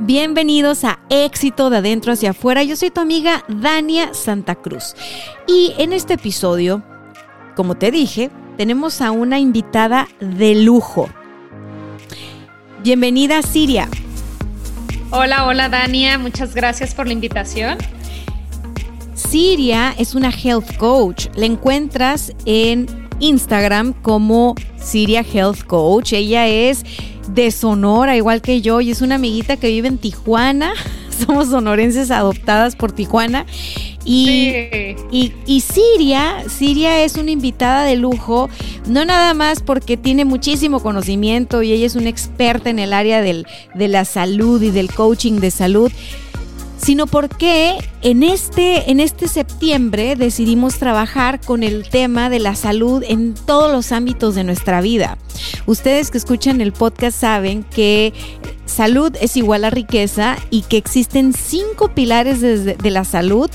[0.00, 2.62] Bienvenidos a Éxito de Adentro hacia Afuera.
[2.62, 4.94] Yo soy tu amiga Dania Santa Cruz.
[5.48, 6.82] Y en este episodio,
[7.54, 11.08] como te dije, tenemos a una invitada de lujo.
[12.82, 13.88] Bienvenida Siria.
[15.12, 17.78] Hola, hola Dania, muchas gracias por la invitación.
[19.14, 21.28] Siria es una health coach.
[21.36, 26.12] La encuentras en Instagram como Siria Health Coach.
[26.12, 26.84] Ella es
[27.28, 30.72] de Sonora, igual que yo, y es una amiguita que vive en Tijuana.
[31.26, 33.46] Somos sonorenses adoptadas por Tijuana.
[34.04, 34.52] Y,
[35.10, 38.48] y, y, Siria, Siria es una invitada de lujo,
[38.86, 43.20] no nada más porque tiene muchísimo conocimiento y ella es una experta en el área
[43.20, 45.90] del, de la salud y del coaching de salud,
[46.78, 53.02] sino porque en este, en este septiembre decidimos trabajar con el tema de la salud
[53.06, 55.18] en todos los ámbitos de nuestra vida.
[55.66, 58.12] Ustedes que escuchan el podcast saben que
[58.64, 63.50] salud es igual a riqueza y que existen cinco pilares de, de la salud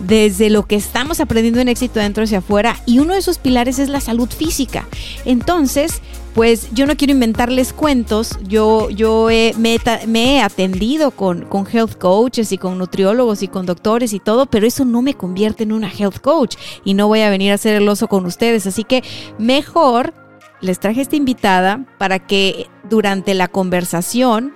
[0.00, 3.78] desde lo que estamos aprendiendo en éxito dentro hacia afuera y uno de esos pilares
[3.78, 4.86] es la salud física.
[5.24, 6.00] Entonces,
[6.34, 9.78] pues yo no quiero inventarles cuentos, yo, yo me,
[10.14, 14.66] he atendido con, con health coaches y con nutriólogos y con doctores y todo, pero
[14.66, 17.74] eso no me convierte en una health coach y no voy a venir a hacer
[17.76, 19.02] el oso con ustedes, así que
[19.38, 20.14] mejor
[20.60, 24.54] les traje esta invitada para que durante la conversación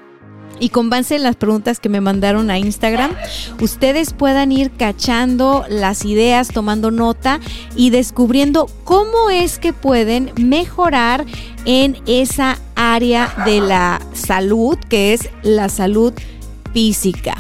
[0.61, 3.13] y con base en las preguntas que me mandaron a Instagram,
[3.61, 7.41] ustedes puedan ir cachando las ideas, tomando nota
[7.77, 11.25] y descubriendo cómo es que pueden mejorar
[11.65, 16.13] en esa área de la salud, que es la salud
[16.73, 17.37] física.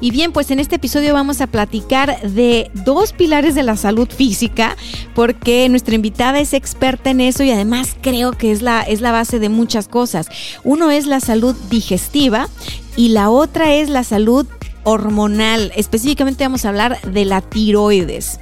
[0.00, 4.08] Y bien, pues en este episodio vamos a platicar de dos pilares de la salud
[4.08, 4.76] física,
[5.14, 9.12] porque nuestra invitada es experta en eso y además creo que es la, es la
[9.12, 10.28] base de muchas cosas.
[10.64, 12.48] Uno es la salud digestiva
[12.96, 14.46] y la otra es la salud
[14.84, 15.72] hormonal.
[15.76, 18.38] Específicamente vamos a hablar de la tiroides.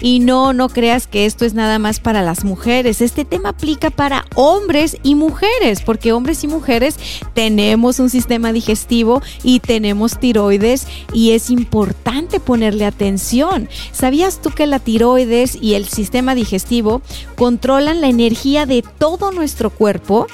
[0.00, 3.00] Y no, no creas que esto es nada más para las mujeres.
[3.00, 6.98] Este tema aplica para hombres y mujeres, porque hombres y mujeres
[7.34, 13.68] tenemos un sistema digestivo y tenemos tiroides y es importante ponerle atención.
[13.92, 17.02] ¿Sabías tú que la tiroides y el sistema digestivo
[17.36, 20.26] controlan la energía de todo nuestro cuerpo?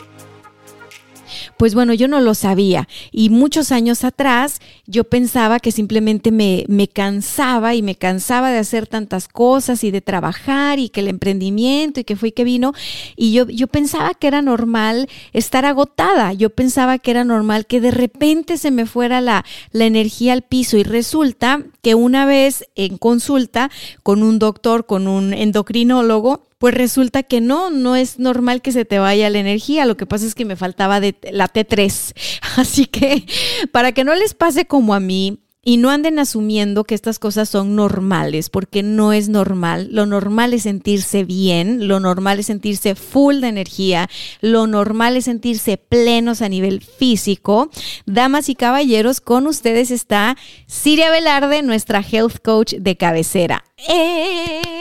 [1.56, 2.88] Pues bueno, yo no lo sabía.
[3.12, 8.58] Y muchos años atrás yo pensaba que simplemente me, me cansaba y me cansaba de
[8.58, 12.44] hacer tantas cosas y de trabajar y que el emprendimiento y que fue y que
[12.44, 12.72] vino.
[13.16, 17.80] Y yo, yo pensaba que era normal estar agotada, yo pensaba que era normal que
[17.80, 20.76] de repente se me fuera la, la energía al piso.
[20.76, 23.70] Y resulta que una vez en consulta
[24.02, 28.84] con un doctor, con un endocrinólogo, pues resulta que no, no es normal que se
[28.84, 32.14] te vaya la energía, lo que pasa es que me faltaba de la T3.
[32.56, 33.26] Así que
[33.72, 37.48] para que no les pase como a mí, y no anden asumiendo que estas cosas
[37.48, 39.88] son normales, porque no es normal.
[39.90, 44.08] Lo normal es sentirse bien, lo normal es sentirse full de energía,
[44.40, 47.68] lo normal es sentirse plenos a nivel físico.
[48.06, 50.36] Damas y caballeros, con ustedes está
[50.68, 53.64] Siria Velarde, nuestra health coach de cabecera.
[53.88, 54.75] ¡Eh!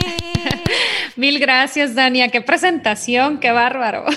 [1.15, 2.27] Mil gracias, Dania.
[2.27, 4.05] Qué presentación, qué bárbaro.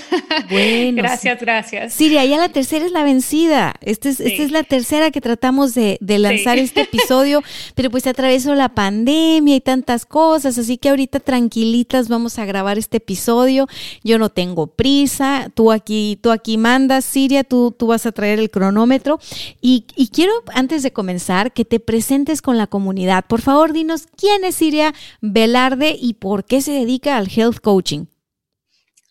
[0.50, 1.02] Bueno.
[1.02, 1.92] gracias, gracias.
[1.92, 3.74] Siria, ya la tercera es la vencida.
[3.82, 7.42] Esta es, esta es la tercera que tratamos de, lanzar este episodio,
[7.74, 12.78] pero pues atravesó la pandemia y tantas cosas, así que ahorita tranquilitas vamos a grabar
[12.78, 13.66] este episodio.
[14.02, 18.38] Yo no tengo prisa, tú aquí, tú aquí mandas, Siria, tú, tú vas a traer
[18.38, 19.18] el cronómetro.
[19.60, 23.26] Y, y quiero, antes de comenzar, que te presentes con la comunidad.
[23.26, 27.60] Por favor, dinos quién es Siria Velarde y por qué se dedica dedica al health
[27.60, 28.06] coaching?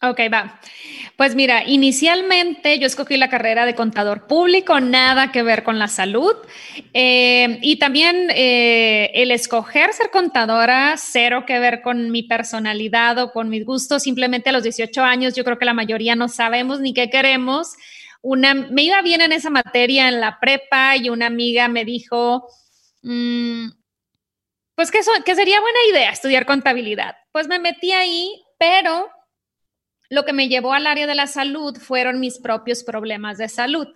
[0.01, 0.59] Ok, va.
[1.15, 5.87] Pues mira, inicialmente yo escogí la carrera de contador público, nada que ver con la
[5.87, 6.35] salud.
[6.93, 13.31] Eh, y también eh, el escoger ser contadora, cero que ver con mi personalidad o
[13.31, 14.03] con mis gustos.
[14.03, 17.75] Simplemente a los 18 años yo creo que la mayoría no sabemos ni qué queremos.
[18.21, 22.47] Una, me iba bien en esa materia en la prepa y una amiga me dijo,
[23.01, 23.69] mm,
[24.77, 27.15] pues que, sería buena idea estudiar contabilidad.
[27.31, 29.09] Pues me metí ahí, pero
[30.07, 33.87] lo que me llevó al área de la salud fueron mis propios problemas de salud.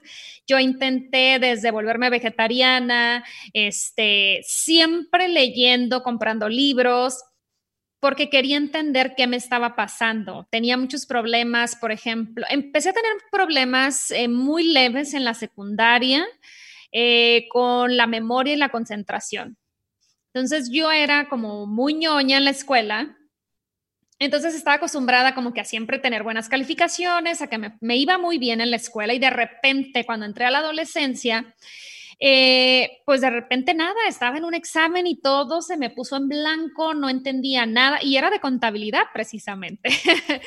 [0.48, 3.24] Yo intenté desde volverme vegetariana,
[3.54, 7.24] este, siempre leyendo, comprando libros,
[8.00, 10.48] porque quería entender qué me estaba pasando.
[10.50, 16.26] Tenía muchos problemas, por ejemplo, empecé a tener problemas eh, muy leves en la secundaria
[16.92, 19.60] eh, con la memoria y la concentración.
[20.34, 23.18] Entonces yo era como muy ñoña en la escuela
[24.22, 28.38] entonces estaba acostumbrada como que a siempre tener buenas calificaciones, a que me, iba muy
[28.38, 31.56] bien en la escuela y de repente cuando entré a la adolescencia,
[32.20, 36.28] eh, pues de repente nada, estaba en un examen y todo se me puso en
[36.30, 39.90] blanco, no entendía nada y era de contabilidad precisamente.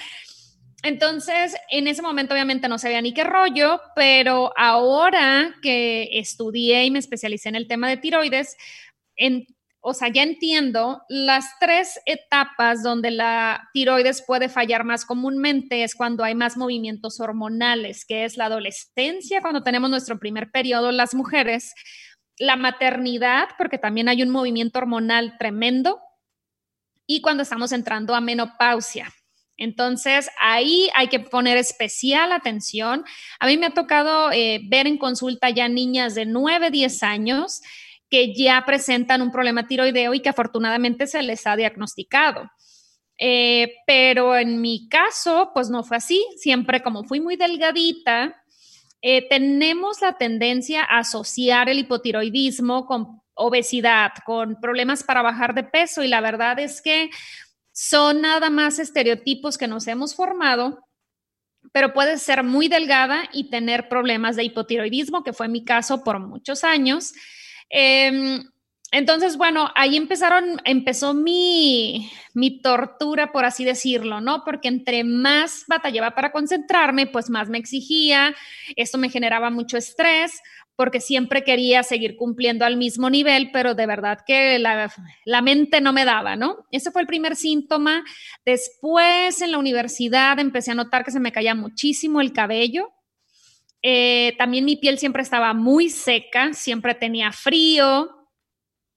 [0.84, 6.92] Entonces, en ese momento obviamente no sabía ni qué rollo, pero ahora que estudié y
[6.92, 8.56] me especialicé en el tema de tiroides,
[9.16, 9.48] en,
[9.86, 15.94] o sea, ya entiendo, las tres etapas donde la tiroides puede fallar más comúnmente es
[15.94, 21.14] cuando hay más movimientos hormonales, que es la adolescencia, cuando tenemos nuestro primer periodo las
[21.14, 21.75] mujeres,
[22.38, 26.00] la maternidad, porque también hay un movimiento hormonal tremendo,
[27.06, 29.12] y cuando estamos entrando a menopausia.
[29.58, 33.04] Entonces, ahí hay que poner especial atención.
[33.38, 37.60] A mí me ha tocado eh, ver en consulta ya niñas de 9, 10 años
[38.10, 42.50] que ya presentan un problema tiroideo y que afortunadamente se les ha diagnosticado.
[43.18, 46.24] Eh, pero en mi caso, pues no fue así.
[46.36, 48.42] Siempre como fui muy delgadita,
[49.02, 55.64] eh, tenemos la tendencia a asociar el hipotiroidismo con obesidad, con problemas para bajar de
[55.64, 57.10] peso y la verdad es que
[57.72, 60.84] son nada más estereotipos que nos hemos formado
[61.72, 66.18] pero puedes ser muy delgada y tener problemas de hipotiroidismo, que fue mi caso por
[66.18, 67.12] muchos años.
[67.70, 68.43] Em,
[68.93, 74.44] entonces, bueno, ahí empezaron, empezó mi, mi tortura, por así decirlo, ¿no?
[74.44, 78.37] Porque entre más batallaba para concentrarme, pues más me exigía,
[78.76, 80.40] esto me generaba mucho estrés,
[80.76, 84.93] porque siempre quería seguir cumpliendo al mismo nivel, pero de verdad que la,
[85.25, 86.66] la, mente no me daba, ¿no?
[86.70, 88.05] Ese fue el primer síntoma.
[88.44, 92.93] Después en la universidad empecé a notar que se me caía muchísimo el cabello.
[93.86, 98.31] Eh, también mi piel siempre estaba muy seca, siempre tenía frío,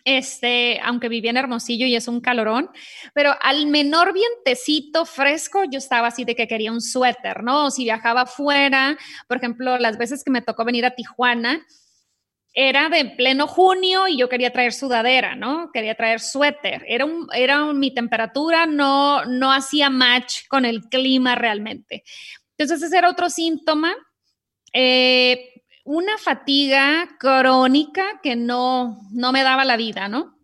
[0.06, 2.70] este, aunque vivía en Hermosillo y es un calorón,
[3.14, 7.70] pero al menor vientecito fresco yo estaba así de que quería un suéter, ¿no?
[7.70, 8.98] si viajaba fuera,
[9.28, 11.66] por ejemplo, las veces que me tocó venir a Tijuana,
[12.54, 15.70] era de pleno junio y yo quería traer sudadera, ¿no?
[15.72, 16.84] Quería traer suéter.
[16.88, 22.04] Era, un, era mi temperatura, no, no hacía match con el clima realmente.
[22.58, 23.96] Entonces ese era otro síntoma
[24.74, 30.38] eh, una fatiga crónica que no, no me daba la vida, ¿no?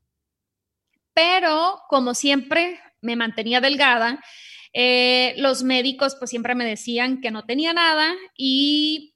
[1.14, 4.24] Pero como siempre me mantenía delgada,
[4.72, 9.16] eh, los médicos pues siempre me decían que no tenía nada y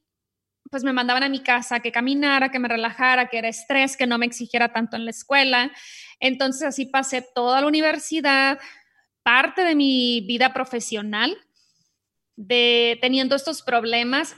[0.70, 4.06] pues me mandaban a mi casa que caminara, que me relajara, que era estrés, que
[4.06, 5.72] no me exigiera tanto en la escuela.
[6.20, 8.60] Entonces así pasé toda la universidad,
[9.24, 11.38] parte de mi vida profesional,
[12.36, 14.36] de teniendo estos problemas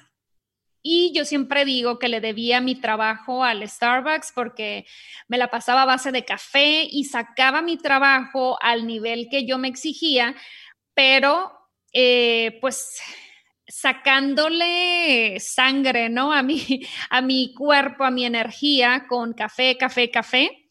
[0.82, 4.86] y yo siempre digo que le debía mi trabajo al Starbucks porque
[5.28, 9.58] me la pasaba a base de café y sacaba mi trabajo al nivel que yo
[9.58, 10.36] me exigía,
[10.94, 11.52] pero
[11.94, 13.02] eh, pues
[13.68, 16.34] sacándole sangre, ¿no?
[16.34, 16.62] A mi,
[17.10, 20.69] a mi cuerpo, a mi energía con café, café, café.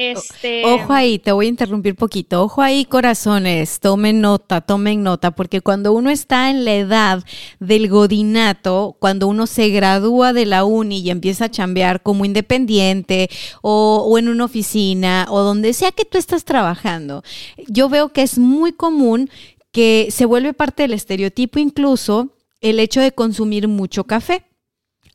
[0.00, 0.64] Este...
[0.64, 2.44] Ojo ahí, te voy a interrumpir poquito.
[2.44, 7.24] Ojo ahí, corazones, tomen nota, tomen nota, porque cuando uno está en la edad
[7.58, 13.28] del godinato, cuando uno se gradúa de la uni y empieza a chambear como independiente
[13.60, 17.24] o, o en una oficina o donde sea que tú estás trabajando,
[17.66, 19.28] yo veo que es muy común
[19.72, 24.47] que se vuelve parte del estereotipo incluso el hecho de consumir mucho café.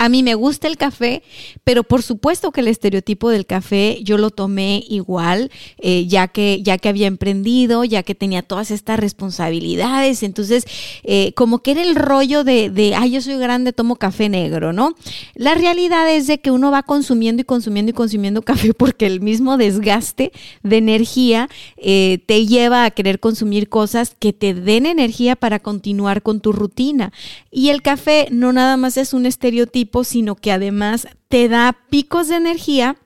[0.03, 1.23] A mí me gusta el café,
[1.63, 6.61] pero por supuesto que el estereotipo del café yo lo tomé igual, eh, ya, que,
[6.61, 10.21] ya que había emprendido, ya que tenía todas estas responsabilidades.
[10.23, 10.65] Entonces,
[11.05, 14.73] eh, como que era el rollo de, de, ay, yo soy grande, tomo café negro,
[14.73, 14.93] ¿no?
[15.35, 19.21] La realidad es de que uno va consumiendo y consumiendo y consumiendo café porque el
[19.21, 20.33] mismo desgaste
[20.63, 26.23] de energía eh, te lleva a querer consumir cosas que te den energía para continuar
[26.23, 27.13] con tu rutina.
[27.51, 32.29] Y el café no nada más es un estereotipo, sino que además te da picos
[32.29, 32.97] de energía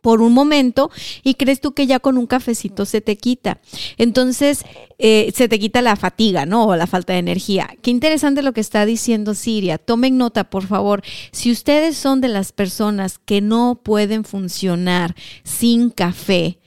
[0.00, 0.90] por un momento
[1.22, 3.60] y crees tú que ya con un cafecito se te quita.
[3.96, 4.64] Entonces,
[4.98, 6.66] eh, se te quita la fatiga, ¿no?
[6.66, 7.76] O la falta de energía.
[7.82, 9.78] Qué interesante lo que está diciendo Siria.
[9.78, 11.02] Tomen nota, por favor.
[11.32, 15.14] Si ustedes son de las personas que no pueden funcionar
[15.44, 16.58] sin café,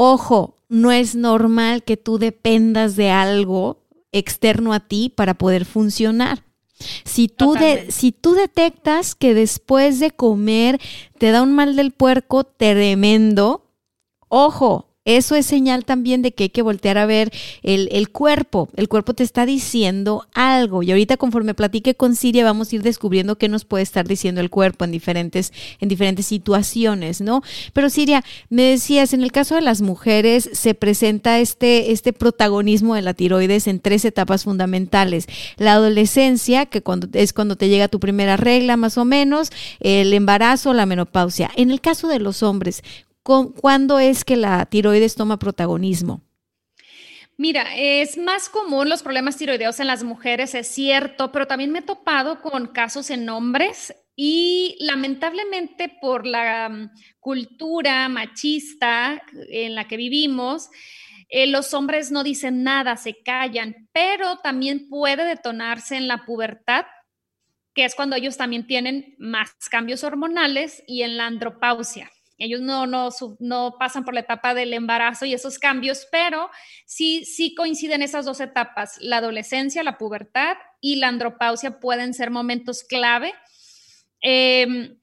[0.00, 6.44] Ojo, no es normal que tú dependas de algo externo a ti para poder funcionar.
[7.04, 7.54] Si tú,
[7.88, 10.80] si tú detectas que después de comer
[11.18, 13.64] te da un mal del puerco tremendo,
[14.28, 18.68] ojo, eso es señal también de que hay que voltear a ver el, cuerpo.
[18.76, 20.82] El cuerpo te está diciendo algo.
[20.82, 24.42] Y ahorita conforme platique con Siria vamos a ir descubriendo qué nos puede estar diciendo
[24.42, 27.42] el cuerpo en diferentes, en diferentes situaciones, ¿no?
[27.72, 32.94] Pero Siria, me decías, en el caso de las mujeres se presenta este, este protagonismo
[32.94, 35.26] de la tiroides en tres etapas fundamentales.
[35.56, 40.12] La adolescencia, que cuando, es cuando te llega tu primera regla más o menos, el
[40.12, 41.50] embarazo, la menopausia.
[41.56, 42.82] En el caso de los hombres,
[43.28, 46.22] ¿cuándo es que la tiroides toma protagonismo?
[47.36, 51.80] Mira, es más común los problemas tiroideos en las mujeres, es cierto, pero también me
[51.80, 59.86] he topado con casos en hombres y lamentablemente por la mm, cultura machista en la
[59.86, 60.70] que vivimos,
[61.28, 66.86] eh, los hombres no dicen nada, se callan, pero también puede detonarse en la pubertad,
[67.74, 72.10] que es cuando ellos también tienen más cambios hormonales y en la andropausia.
[72.38, 73.08] Ellos no, no,
[73.40, 76.50] no pasan por la etapa del embarazo y esos cambios, pero
[76.86, 78.96] sí, sí coinciden esas dos etapas.
[79.00, 83.34] La adolescencia, la pubertad y la andropausia pueden ser momentos clave.
[84.20, 84.98] Em,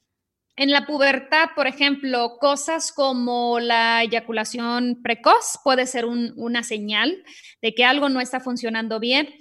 [0.57, 7.23] en la pubertad, por ejemplo, cosas como la eyaculación precoz puede ser una señal
[7.61, 9.35] de que algo no está funcionando bien.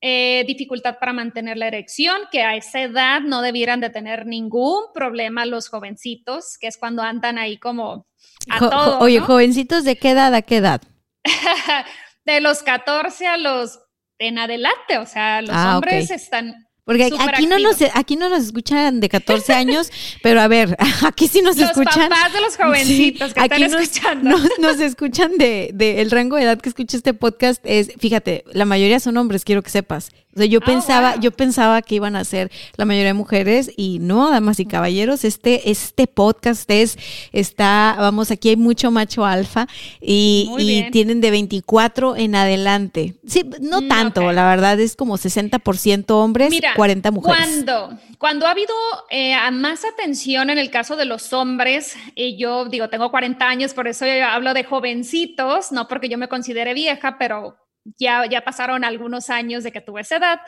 [0.00, 4.84] Eh, dificultad para mantener la erección, que a esa edad no debieran de tener ningún
[4.94, 8.06] problema los jovencitos, que es cuando andan ahí como
[8.48, 10.82] a Oye, jovencitos, ¿de qué edad a qué edad?
[12.24, 13.80] de los 14 a los
[14.20, 18.44] en adelante, o sea, los ah, hombres están porque aquí no, nos, aquí no nos
[18.44, 19.92] escuchan de 14 años,
[20.22, 20.74] pero a ver,
[21.06, 22.08] aquí sí nos escuchan.
[22.08, 24.38] Los papás de los jovencitos que están escuchando.
[24.58, 28.64] Nos, escuchan de, de, el rango de edad que escucha este podcast es, fíjate, la
[28.64, 30.12] mayoría son hombres, quiero que sepas.
[30.38, 33.72] O sea, yo ah, pensaba, yo pensaba que iban a ser la mayoría de mujeres
[33.76, 36.96] y no, damas y caballeros, este, este podcast es,
[37.32, 39.66] está, vamos, aquí hay mucho macho alfa
[40.00, 43.14] y, tienen de 24 en adelante.
[43.26, 47.38] Sí, no mm, tanto, la verdad es como 60% hombres, 40 mujeres.
[47.38, 48.74] Cuando, cuando ha habido
[49.10, 53.74] eh, más atención en el caso de los hombres, y yo digo, tengo 40 años,
[53.74, 57.58] por eso hablo de jovencitos, no porque yo me considere vieja, pero
[57.96, 60.40] ya, ya pasaron algunos años de que tuve esa edad,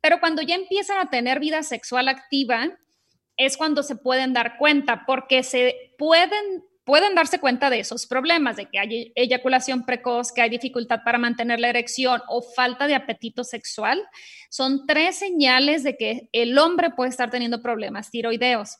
[0.00, 2.68] pero cuando ya empiezan a tener vida sexual activa,
[3.36, 8.56] es cuando se pueden dar cuenta, porque se pueden, pueden darse cuenta de esos problemas,
[8.56, 12.94] de que hay eyaculación precoz, que hay dificultad para mantener la erección o falta de
[12.94, 14.02] apetito sexual.
[14.48, 18.78] Son tres señales de que el hombre puede estar teniendo problemas tiroideos.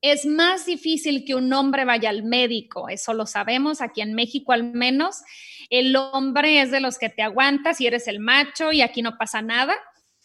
[0.00, 4.52] Es más difícil que un hombre vaya al médico, eso lo sabemos, aquí en México
[4.52, 5.22] al menos.
[5.70, 9.16] El hombre es de los que te aguantas y eres el macho y aquí no
[9.16, 9.76] pasa nada.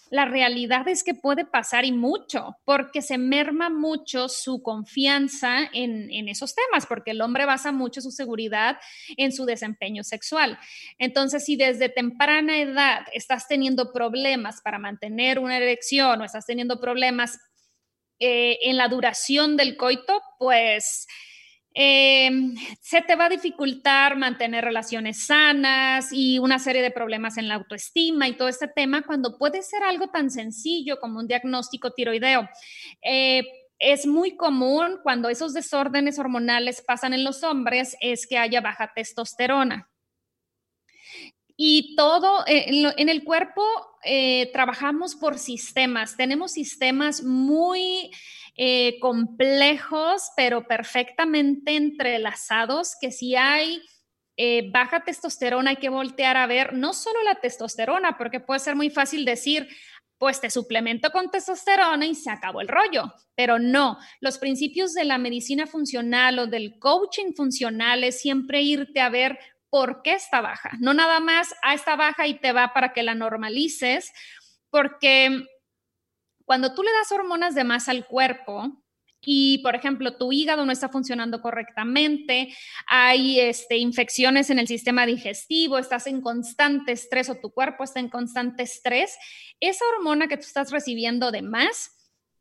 [0.10, 6.30] La realidad es que puede pasar y mucho, porque se merma mucho su confianza en,
[6.30, 8.78] esos temas, porque el hombre basa mucho su seguridad
[9.18, 10.58] en su desempeño sexual.
[10.98, 16.80] Entonces, si desde temprana edad estás teniendo problemas para mantener una erección o estás teniendo
[16.80, 17.40] problemas
[18.20, 21.08] eh, en la duración del coito, pues
[21.80, 22.32] eh,
[22.82, 27.54] se te va a dificultar mantener relaciones sanas y una serie de problemas en la
[27.54, 32.50] autoestima y todo este tema cuando puede ser algo tan sencillo como un diagnóstico tiroideo.
[33.04, 33.44] Eh,
[33.78, 38.92] es muy común cuando esos desórdenes hormonales pasan en los hombres es que haya baja
[38.96, 39.88] testosterona.
[41.56, 43.64] Y todo en, el cuerpo
[44.04, 46.18] eh, trabajamos por sistemas.
[46.18, 48.10] Tenemos sistemas muy
[48.58, 53.82] eh, complejos, pero perfectamente entrelazados, que si hay
[54.36, 58.76] eh, baja testosterona hay que voltear a ver no solo la testosterona, porque puede ser
[58.76, 59.68] muy fácil decir,
[60.18, 63.14] pues te suplemento con testosterona y se acabó el rollo.
[63.36, 69.00] Pero no, los principios de la medicina funcional o del coaching funcional es siempre irte
[69.00, 69.38] a ver
[69.70, 70.72] por qué está baja.
[70.80, 74.12] No nada más, a ah, está baja y te va para que la normalices,
[74.70, 75.46] porque
[76.48, 78.72] cuando tú le das hormonas de más al cuerpo,
[79.20, 82.56] y, por ejemplo, tu hígado no está funcionando correctamente,
[82.88, 88.00] hay este, infecciones en el sistema digestivo, estás en constante estrés o tu cuerpo está
[88.00, 89.18] en constante estrés,
[89.60, 91.92] esa hormona que tú estás recibiendo de más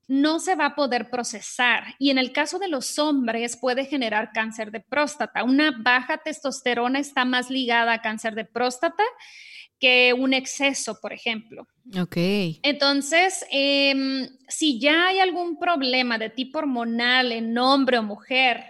[0.06, 4.30] no se va a poder procesar y en el caso de los hombres puede generar
[4.32, 5.42] cáncer de próstata.
[5.42, 9.02] Una baja testosterona está más ligada a cáncer de próstata
[9.78, 11.66] que un exceso, por ejemplo.
[12.00, 12.16] Ok.
[12.62, 18.64] Entonces, em, si ya hay algún problema de tipo hormonal en hombre o mujer,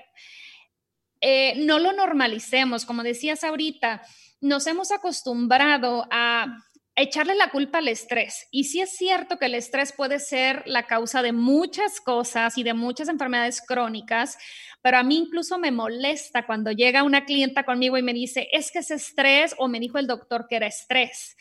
[1.20, 4.02] eh, no lo normalicemos, como decías ahorita,
[4.40, 6.58] nos hemos acostumbrado a
[6.97, 8.49] echarle la culpa al estrés.
[8.50, 12.62] Y sí es cierto que el estrés puede ser la causa de muchas cosas y
[12.62, 14.38] de muchas enfermedades crónicas,
[14.83, 18.71] pero a mí incluso me molesta cuando llega una clienta conmigo y me dice, es
[18.71, 21.37] que es estrés o me dijo el doctor que era estrés.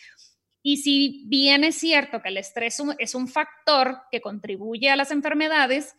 [0.62, 5.12] Y si bien es cierto que el estrés es un factor que contribuye a las
[5.12, 5.96] enfermedades,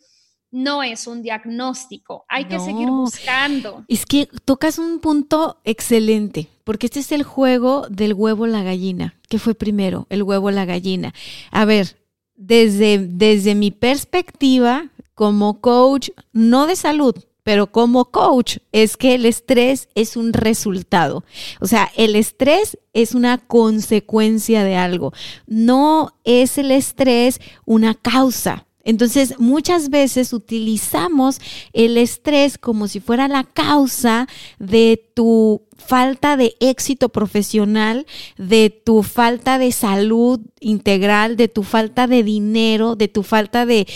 [0.57, 2.25] no es un diagnóstico.
[2.29, 3.85] Hay que seguir buscando.
[3.89, 9.15] Es que tocas un punto excelente, porque este es el juego del huevo la gallina.
[9.29, 10.07] ¿Qué fue primero?
[10.09, 11.13] El huevo la gallina.
[11.51, 11.99] A ver,
[12.37, 19.27] desde, desde mi perspectiva como coach, no de salud, pero como coach, es que el
[19.27, 21.23] estrés es un resultado.
[21.61, 25.13] O sea, el estrés es una consecuencia de algo.
[25.47, 28.65] No es el estrés una causa.
[28.87, 31.40] Entonces, muchas veces utilizamos
[31.73, 34.28] el estrés como si fuera la causa
[34.61, 38.07] de tu falta de éxito profesional,
[38.38, 43.87] de tu falta de salud integral, de tu falta de dinero, de tu falta de,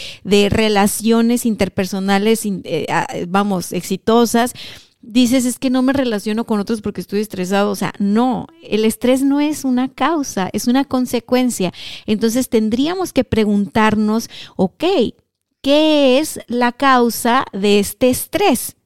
[0.50, 2.86] relaciones interpersonales, eh,
[3.28, 4.54] vamos, exitosas
[5.02, 7.70] dices es que no me relaciono con otros porque estoy estresado.
[7.70, 11.72] O sea, no, el estrés no es una causa, es una consecuencia.
[12.06, 14.84] Entonces tendríamos que preguntarnos, ok,
[15.62, 18.76] ¿qué es la causa de este estrés?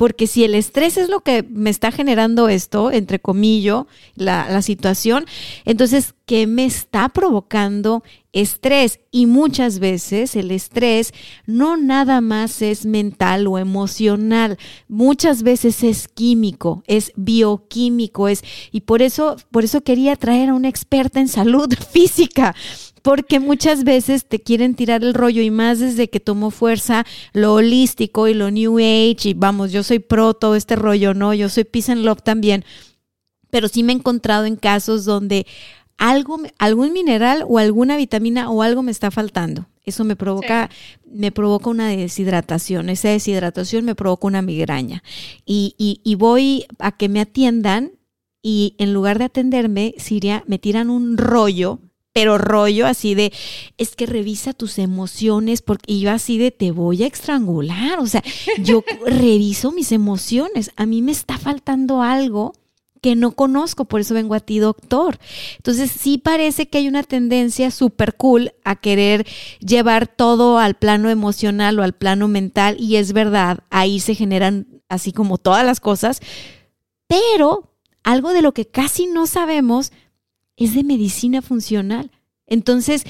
[0.00, 5.26] Porque si el estrés es lo que me está generando esto, entre comillas, la, situación,
[5.66, 8.02] entonces, ¿qué me está provocando
[8.32, 9.00] estrés?
[9.10, 11.12] Y muchas veces el estrés
[11.44, 14.56] no nada más es mental o emocional,
[14.88, 18.42] muchas veces es químico, es bioquímico, es,
[18.72, 22.54] y por eso, por eso quería traer a una experta en salud física,
[23.02, 27.54] porque muchas veces te quieren tirar el rollo y más desde que tomó fuerza lo
[27.54, 31.34] holístico y lo New Age y vamos, yo soy pro todo este rollo, ¿no?
[31.34, 32.64] Yo soy Peace and Love también,
[33.50, 35.46] pero sí me he encontrado en casos donde
[35.96, 39.66] algo, algún mineral o alguna vitamina o algo me está faltando.
[39.84, 40.70] Eso me provoca,
[41.04, 42.88] me provoca una deshidratación.
[42.88, 45.02] Esa deshidratación me provoca una migraña.
[45.44, 47.92] Y, y, y voy a que me atiendan
[48.42, 51.80] y en lugar de atenderme, Siria, me tiran un rollo
[52.12, 53.32] pero rollo así de,
[53.78, 58.22] es que revisa tus emociones, porque yo así de, te voy a estrangular, o sea,
[58.58, 62.52] yo reviso mis emociones, a mí me está faltando algo
[63.00, 65.18] que no conozco, por eso vengo a ti, doctor.
[65.56, 69.26] Entonces, sí parece que hay una tendencia súper cool a querer
[69.60, 74.82] llevar todo al plano emocional o al plano mental, y es verdad, ahí se generan
[74.88, 76.20] así como todas las cosas,
[77.06, 79.92] pero algo de lo que casi no sabemos
[80.60, 82.10] es de medicina funcional.
[82.46, 83.04] Entonces,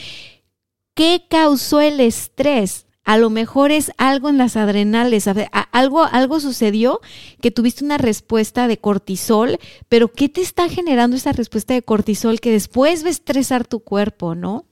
[0.94, 2.86] ¿qué causó el estrés?
[3.04, 5.26] A lo mejor es algo en las adrenales,
[5.72, 7.00] algo, algo sucedió
[7.42, 9.58] que tuviste una respuesta de cortisol,
[9.88, 13.80] pero ¿qué te está generando esa respuesta de cortisol que después va a estresar tu
[13.80, 14.66] cuerpo, no?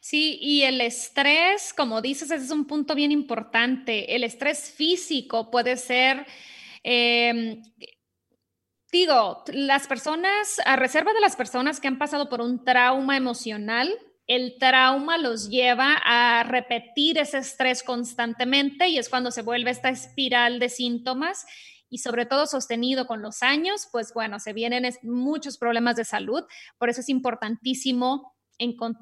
[0.00, 4.14] Sí, y el estrés, como dices, ese es un punto bien importante.
[4.14, 6.24] El estrés físico puede ser
[6.84, 7.60] em,
[8.92, 13.92] digo, las personas, a reserva de las personas que han pasado por un trauma emocional,
[14.26, 19.88] el trauma los lleva a repetir ese estrés constantemente y es cuando se vuelve esta
[19.88, 21.46] espiral de síntomas
[21.88, 26.44] y sobre todo sostenido con los años, pues bueno, se vienen muchos problemas de salud.
[26.76, 28.34] Por eso es importantísimo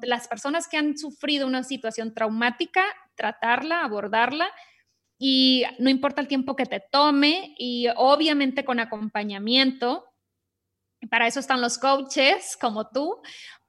[0.03, 4.49] las personas que han sufrido una situación traumática, tratarla, abordarla
[5.19, 10.05] y no importa el tiempo que te tome y obviamente con acompañamiento.
[11.09, 13.21] Para eso están los coaches como tú,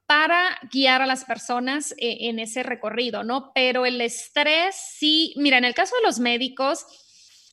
[0.05, 3.51] para guiar a las personas eh, en ese recorrido, ¿no?
[3.53, 6.83] Pero el estrés, sí, mira, en el caso de los médicos,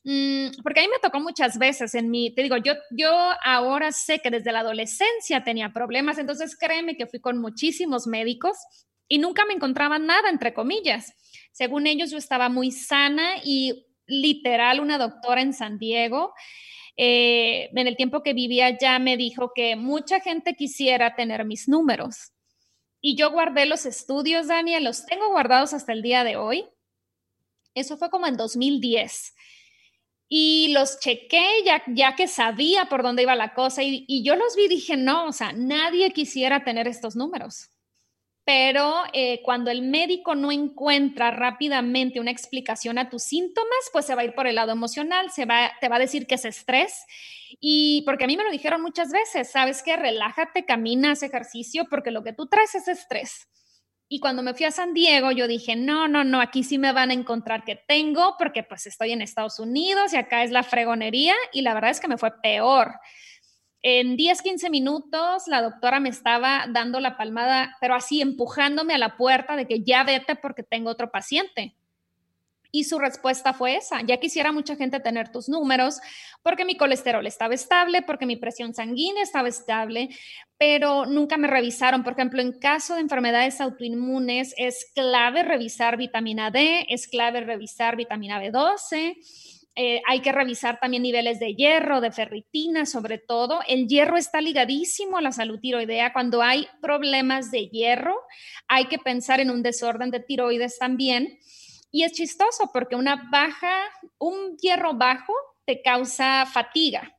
[0.03, 3.11] mm, porque a mí me tocó muchas veces en mi, te digo, yo, yo
[3.43, 8.57] ahora sé que desde la adolescencia tenía problemas, entonces créeme que fui con muchísimos médicos
[9.07, 11.13] y nunca me encontraban nada, entre comillas.
[11.51, 16.33] Según ellos, yo estaba muy sana y literal una doctora en San Diego.
[16.95, 21.67] Eh, en el tiempo que vivía allá me dijo que mucha gente quisiera tener mis
[21.67, 22.31] números.
[22.99, 26.65] Y yo guardé los estudios, Daniel, los tengo guardados hasta el día de hoy.
[27.75, 29.35] Eso fue como en 2010.
[30.29, 34.35] Y los chequé ya, ya que sabía por dónde iba la cosa y, y yo
[34.35, 37.71] los vi y dije, no, o sea, nadie quisiera tener estos números
[38.47, 44.15] pero eh, cuando el médico no encuentra rápidamente una explicación a tus síntomas, pues se
[44.15, 46.45] va a ir por el lado emocional, se va, te va a decir que es
[46.45, 47.03] estrés.
[47.59, 51.87] Y porque a mí me lo dijeron muchas veces, sabes que relájate, camina, haz ejercicio,
[51.89, 53.49] porque lo que tú traes es estrés.
[54.07, 56.93] Y cuando me fui a San Diego, yo dije, no, no, no, aquí sí me
[56.93, 60.63] van a encontrar que tengo, porque pues estoy en Estados Unidos y acá es la
[60.63, 62.93] fregonería y la verdad es que me fue peor.
[63.81, 68.97] En 10, 15 minutos, la doctora me estaba dando la palmada, pero así empujándome a
[68.97, 71.75] la puerta de que ya vete porque tengo otro paciente.
[72.71, 76.01] Y su respuesta fue esa, ya quisiera mucha gente tener tus números,
[76.43, 80.09] porque mi colesterol estaba estable, porque mi presión sanguínea estaba estable,
[80.57, 82.03] pero nunca me revisaron.
[82.03, 87.95] Por ejemplo, en caso de enfermedades autoinmunes, es clave revisar vitamina D, es clave revisar
[87.95, 89.15] vitamina B12.
[89.79, 93.59] Eh, hay que revisar también niveles de hierro, de ferritina, sobre todo.
[93.67, 96.13] El hierro está ligadísimo a la salud tiroidea.
[96.13, 98.15] Cuando hay problemas de hierro,
[98.67, 101.37] hay que pensar en un desorden de tiroides también.
[101.91, 103.75] Y es chistoso porque una baja,
[104.17, 107.16] un hierro bajo te causa fatiga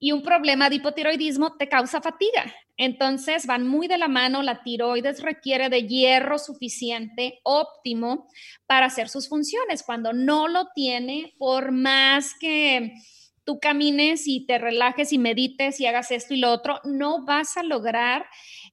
[0.00, 2.52] y un problema de hipotiroidismo te causa fatiga.
[2.78, 8.26] Entonces van muy de la mano, la tiroides requiere de hierro suficiente, óptimo,
[8.66, 9.82] para hacer sus funciones.
[9.82, 12.94] Cuando no lo tiene, por más que
[13.44, 17.58] tú camines y te relajes y medites y hagas esto y lo otro, no vas
[17.58, 18.24] a lograr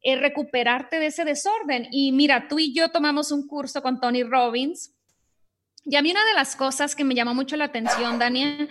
[0.01, 1.89] eh, recuperarte de ese desorden.
[1.91, 4.93] Y mira, tú y yo tomamos un curso con Tony Robbins
[5.83, 8.69] y a mí una de las cosas que me llamó mucho la atención, Daniel,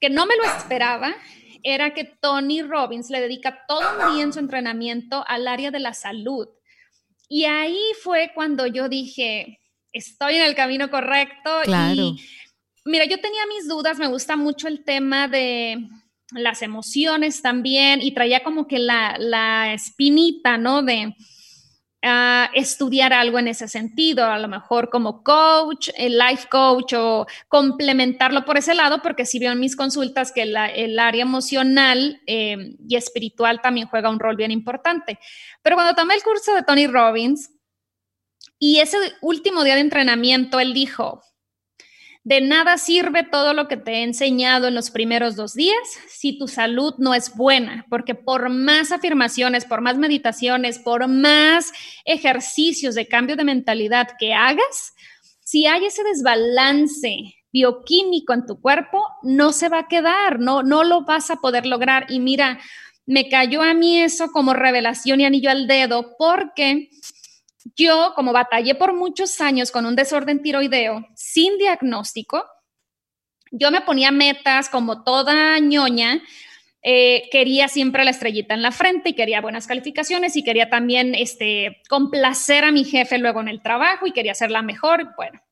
[0.00, 1.14] que no me lo esperaba,
[1.62, 5.80] era que Tony Robbins le dedica todo un día en su entrenamiento al área de
[5.80, 6.48] la salud.
[7.28, 9.60] Y ahí fue cuando yo dije,
[9.92, 11.50] estoy en el camino correcto.
[11.64, 11.94] Claro.
[11.94, 12.20] Y
[12.84, 15.88] mira, yo tenía mis dudas, me gusta mucho el tema de
[16.32, 20.82] las emociones también y traía como que la, la espinita, ¿no?
[20.82, 21.14] De
[22.02, 28.44] estudiar algo en ese sentido, a lo mejor como coach, el life coach o complementarlo
[28.44, 32.96] por ese lado, porque si veo en mis consultas que el área emocional eh, y
[32.96, 35.18] espiritual también juega un rol bien importante.
[35.62, 37.50] Pero cuando tomé el curso de Tony Robbins
[38.58, 41.22] y ese último día de entrenamiento, él dijo,
[42.22, 45.78] de nada sirve todo lo que te he enseñado en los primeros dos días
[46.08, 51.72] si tu salud no es buena, porque por más afirmaciones, por más meditaciones, por más
[52.04, 54.94] ejercicios de cambio de mentalidad que hagas,
[55.42, 60.84] si hay ese desbalance bioquímico en tu cuerpo, no se va a quedar, no, no
[60.84, 62.06] lo vas a poder lograr.
[62.08, 62.60] Y mira,
[63.06, 66.90] me cayó a mí eso como revelación y anillo al dedo, porque
[67.76, 72.44] yo, como batallé por muchos años con un desorden tiroideo sin diagnóstico,
[73.50, 76.22] yo me ponía metas como toda ñoña.
[76.82, 81.14] Eh, quería siempre la estrellita en la frente y quería buenas calificaciones y quería también
[81.14, 85.14] este, complacer a mi jefe luego en el trabajo y quería ser la mejor.
[85.16, 85.42] Bueno,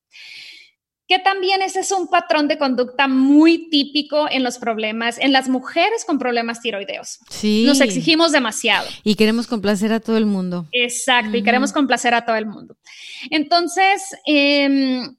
[1.08, 5.48] que también ese es un patrón de conducta muy típico en los problemas, en las
[5.48, 7.20] mujeres con problemas tiroideos.
[7.30, 7.64] Sí.
[7.66, 8.86] Nos exigimos demasiado.
[9.04, 10.68] Y queremos complacer a todo el mundo.
[10.70, 12.76] Exacto, y queremos complacer a todo el mundo.
[13.30, 15.16] Entonces, em,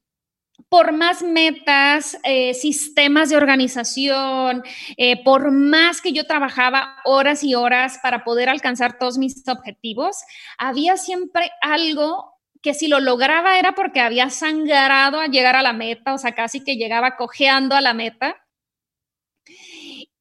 [0.70, 4.62] por más metas, eh, sistemas de organización,
[4.96, 10.18] eh, por más que yo trabajaba horas y horas para poder alcanzar todos mis objetivos,
[10.60, 15.74] había siempre algo que si lo lograba era porque había sangrado a llegar a la
[15.74, 18.36] meta, o sea, casi que llegaba cojeando a la meta.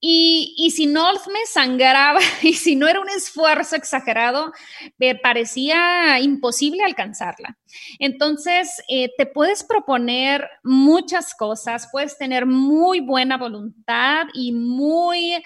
[0.01, 4.53] Y, si no me sangraba y si no era un esfuerzo exagerado,
[4.97, 7.59] me parecía imposible alcanzarla.
[7.99, 15.43] Entonces, eh, te puedes proponer muchas cosas, puedes tener muy buena voluntad y muy,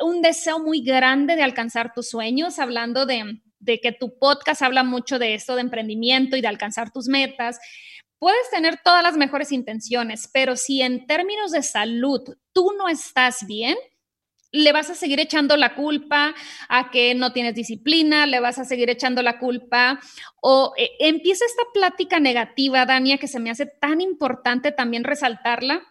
[0.00, 4.84] un deseo muy grande de alcanzar tus sueños, hablando de, de que tu podcast habla
[4.84, 7.58] mucho de esto de emprendimiento y de alcanzar tus metas.
[8.18, 13.46] Puedes tener todas las mejores intenciones, pero si en términos de salud tú no estás
[13.46, 13.76] bien,
[14.52, 16.34] le vas a seguir echando la culpa
[16.68, 20.00] a que no tienes disciplina, le vas a seguir echando la culpa
[20.40, 25.82] o eh, empieza esta plática negativa, Dania, que se me hace tan importante también resaltarla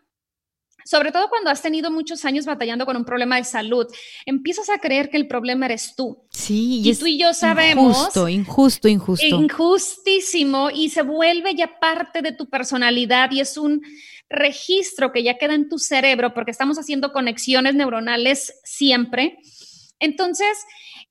[0.85, 3.87] sobre todo cuando has tenido muchos años batallando con un problema de salud,
[4.25, 6.23] empiezas a creer que el problema eres tú.
[6.29, 7.97] Sí, y, tú y yo sabemos.
[7.97, 9.25] Injusto, injusto, injusto.
[9.25, 13.81] Injustísimo y se vuelve ya parte de tu personalidad y es un
[14.29, 19.39] registro que ya queda en tu cerebro porque estamos haciendo conexiones neuronales siempre.
[19.99, 20.55] Entonces,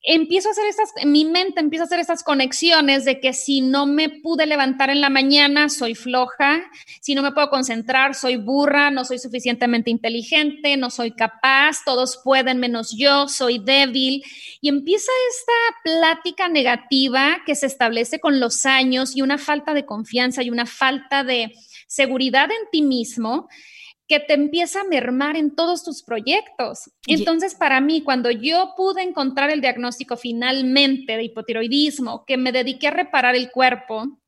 [0.04, 3.86] empiezo a hacer estas, mi mente empieza a hacer estas conexiones de que si no
[3.86, 6.62] me pude levantar en la mañana, soy floja,
[7.00, 12.20] si no me puedo concentrar, soy burra, no soy suficientemente inteligente, no soy capaz, todos
[12.22, 14.22] pueden menos yo, soy débil.
[14.60, 19.86] Y empieza esta plática negativa que se establece con los años y una falta de
[19.86, 21.54] confianza y una falta de
[21.86, 23.48] seguridad en ti mismo
[24.06, 26.90] que te empieza a mermar en todos tus proyectos.
[27.06, 32.88] Entonces, para mí, cuando yo pude encontrar el diagnóstico finalmente de hipotiroidismo, que me dediqué
[32.88, 34.18] a reparar el cuerpo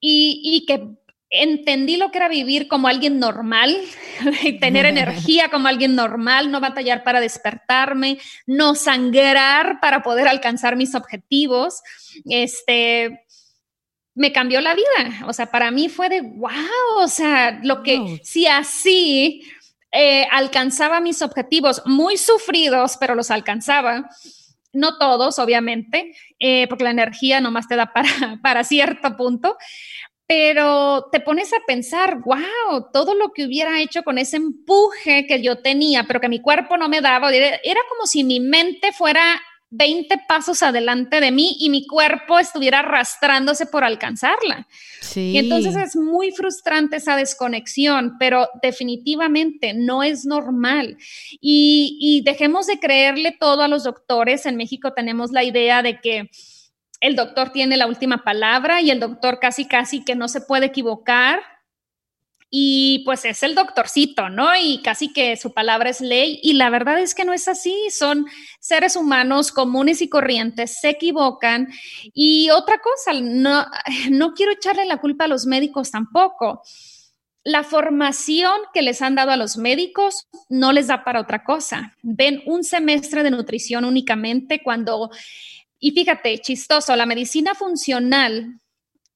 [0.00, 0.96] y, y que
[1.30, 3.76] entendí lo que era vivir como alguien normal,
[4.60, 10.94] tener energía como alguien normal, no batallar para despertarme, no sangrar para poder alcanzar mis
[10.94, 11.82] objetivos.
[12.24, 13.24] Este,
[14.14, 15.26] me cambió la vida.
[15.26, 16.50] O sea, para mí fue de wow,
[16.98, 19.42] o sea, lo que si así
[19.92, 24.08] eh, alcanzaba mis objetivos muy sufridos, pero los alcanzaba.
[24.72, 28.08] No todos, obviamente, eh, porque la energía nomás te da para,
[28.42, 29.56] para cierto punto,
[30.26, 35.42] pero te pones a pensar, wow, todo lo que hubiera hecho con ese empuje que
[35.42, 39.40] yo tenía, pero que mi cuerpo no me daba, era como si mi mente fuera
[39.76, 44.66] 20 pasos adelante de mí y mi cuerpo estuviera arrastrándose por alcanzarla.
[45.00, 45.32] Sí.
[45.32, 50.96] Y entonces es muy frustrante esa desconexión, pero definitivamente no es normal.
[51.40, 54.46] Y, y dejemos de creerle todo a los doctores.
[54.46, 56.30] En México tenemos la idea de que
[57.00, 60.66] el doctor tiene la última palabra y el doctor casi, casi que no se puede
[60.66, 61.40] equivocar
[62.56, 64.54] y pues es el doctorcito, ¿no?
[64.54, 67.74] Y casi que su palabra es ley y la verdad es que no es así,
[67.90, 68.26] son
[68.60, 71.66] seres humanos comunes y corrientes, se equivocan
[72.12, 73.66] y otra cosa, no,
[74.12, 76.62] no quiero echarle la culpa a los médicos tampoco.
[77.42, 81.96] La formación que les han dado a los médicos no les da para otra cosa.
[82.02, 85.10] Ven un semestre de nutrición únicamente cuando,
[85.80, 88.60] y fíjate, chistoso, la medicina funcional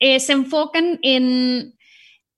[0.01, 1.78] eh, se enfocan en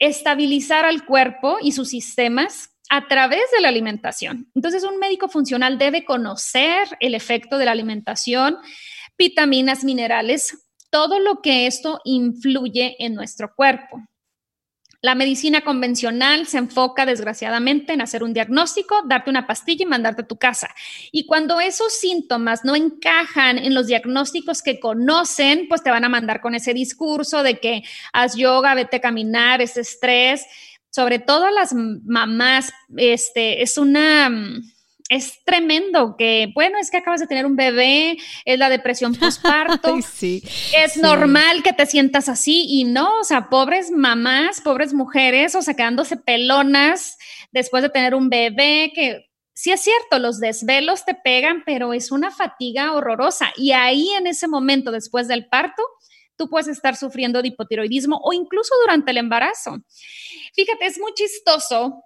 [0.01, 4.51] estabilizar al cuerpo y sus sistemas a través de la alimentación.
[4.55, 8.57] Entonces, un médico funcional debe conocer el efecto de la alimentación,
[9.17, 14.03] vitaminas, minerales, todo lo que esto influye en nuestro cuerpo.
[15.03, 20.23] La medicina convencional se enfoca, desgraciadamente, en hacer un diagnóstico, darte una pastilla y mandarte
[20.23, 20.75] a tu casa.
[21.11, 26.11] Y cuando esos síntomas no encajan en los diagnósticos que conocen, pues te van a
[26.11, 27.83] mandar con ese discurso de que
[28.13, 30.45] haz yoga, vete a caminar, es estrés.
[30.91, 34.29] Sobre todo las mamás, este, es una
[35.11, 39.99] es tremendo que, bueno, es que acabas de tener un bebé, es la depresión postparto,
[40.03, 40.43] sí,
[40.75, 45.63] es normal que te sientas así y no, o sea, pobres mamás, pobres mujeres, o
[45.63, 47.19] sea, quedándose pelonas
[47.51, 52.13] después de tener un bebé, que sí es cierto, los desvelos te pegan, pero es
[52.13, 55.83] una fatiga horrorosa y ahí en ese momento, después del parto,
[56.37, 59.77] tú puedes estar sufriendo de hipotiroidismo o incluso durante el embarazo.
[60.55, 62.05] Fíjate, es muy chistoso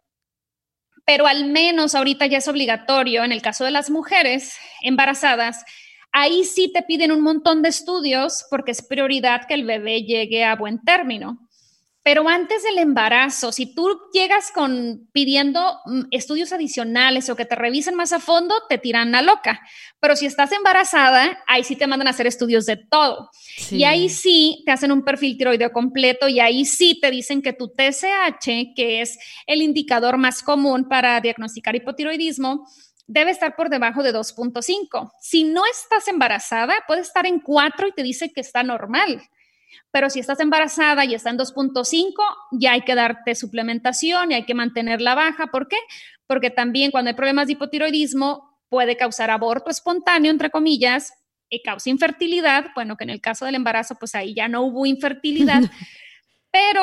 [1.05, 5.65] pero al menos ahorita ya es obligatorio en el caso de las mujeres embarazadas.
[6.13, 10.45] Ahí sí te piden un montón de estudios porque es prioridad que el bebé llegue
[10.45, 11.44] a buen término.
[12.05, 17.55] Pero antes del embarazo, si tú llegas con pidiendo mm, estudios adicionales o que te
[17.55, 19.63] revisen más a fondo, te tiran a loca.
[20.01, 23.31] Pero si estás embarazada, ahí sí te mandan a hacer estudios de todo.
[23.71, 27.55] Y ahí sí te hacen un perfil tiroideo completo y ahí sí te dicen que
[27.55, 32.67] tu TSH, que es el indicador más común para diagnosticar hipotiroidismo,
[33.07, 35.11] debe estar por debajo de 2.5.
[35.23, 39.23] Si no estás embarazada, puede estar en 4 y te dice que está normal.
[39.91, 42.15] Pero si estás embarazada y está en 2.5,
[42.53, 45.49] ya hay que darte suplementación y hay que mantenerla baja.
[45.49, 45.77] ¿Por qué?
[46.27, 51.13] Porque también cuando hay problemas de hipotiroidismo puede causar aborto espontáneo, entre comillas,
[51.49, 52.67] y causa infertilidad.
[52.75, 55.63] Bueno, que en el caso del embarazo, pues ahí ya no hubo infertilidad.
[56.51, 56.83] Pero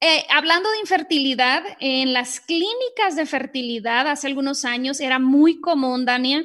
[0.00, 6.06] eh, hablando de infertilidad, en las clínicas de fertilidad hace algunos años era muy común,
[6.06, 6.44] Dania,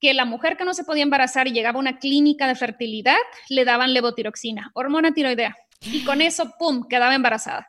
[0.00, 3.16] que la mujer que no se podía embarazar y llegaba a una clínica de fertilidad,
[3.48, 7.68] le daban levotiroxina, hormona tiroidea, y con eso, ¡pum!, quedaba embarazada.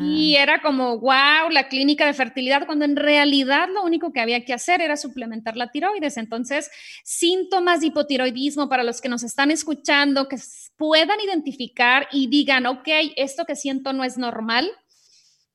[0.00, 4.44] Y era como, wow, la clínica de fertilidad, cuando en realidad lo único que había
[4.44, 6.18] que hacer era suplementar la tiroides.
[6.18, 6.70] Entonces,
[7.02, 10.36] síntomas de hipotiroidismo para los que nos están escuchando, que
[10.76, 14.70] puedan identificar y digan, ok, esto que siento no es normal,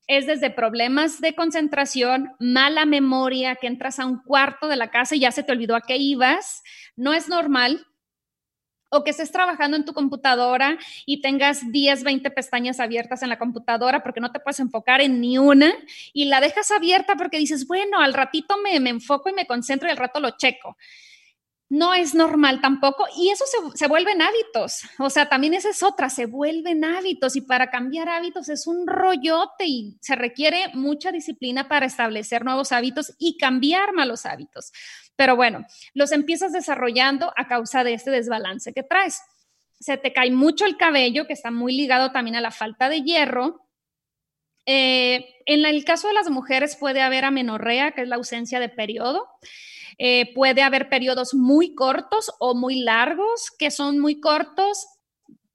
[0.08, 5.16] es desde problemas de concentración, mala memoria, que entras a un cuarto de la casa
[5.16, 6.64] y ya se te olvidó a qué ibas,
[6.96, 7.88] no es normal.
[8.90, 13.40] O que estés trabajando en tu computadora y tengas 10, 20 pestañas abiertas en la
[13.40, 15.74] computadora porque no te puedes enfocar en ni una
[16.14, 19.90] y la dejas abierta porque dices, bueno, al ratito me, me enfoco y me concentro
[19.90, 20.78] y al rato lo checo
[21.70, 24.82] no es normal tampoco y eso se, vuelven hábitos.
[25.00, 28.86] O sea, también esa es otra, se vuelven hábitos y para cambiar hábitos es un
[28.86, 34.72] rollote y se requiere mucha disciplina para establecer nuevos hábitos y cambiar malos hábitos.
[35.16, 39.22] Pero bueno, los empiezas desarrollando a causa de este desbalance que traes.
[39.80, 43.02] Se te cae mucho el cabello, que está muy ligado también a la falta de
[43.02, 43.62] hierro
[44.68, 48.70] Eh, en el caso de las mujeres puede haber amenorrea, que es la ausencia de
[48.70, 49.28] periodo.
[49.98, 54.86] Eh, puede haber periodos muy cortos o muy largos, que son muy cortos,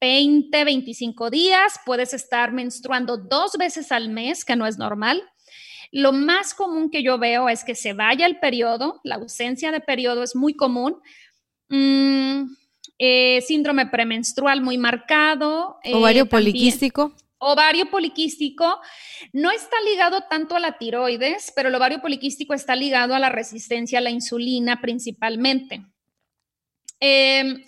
[0.00, 1.78] 20, 25 días.
[1.84, 5.22] Puedes estar menstruando dos veces al mes, que no es normal.
[5.92, 9.80] Lo más común que yo veo es que se vaya el periodo, la ausencia de
[9.80, 10.96] periodo es muy común.
[11.68, 12.44] Mm,
[12.98, 15.78] eh, síndrome premenstrual muy marcado.
[15.92, 18.80] Ovario poliquístico ovario poliquístico
[19.32, 23.30] no está ligado tanto a la tiroides, pero el ovario poliquístico está ligado a la
[23.30, 25.82] resistencia a la insulina principalmente.
[27.00, 27.64] Em,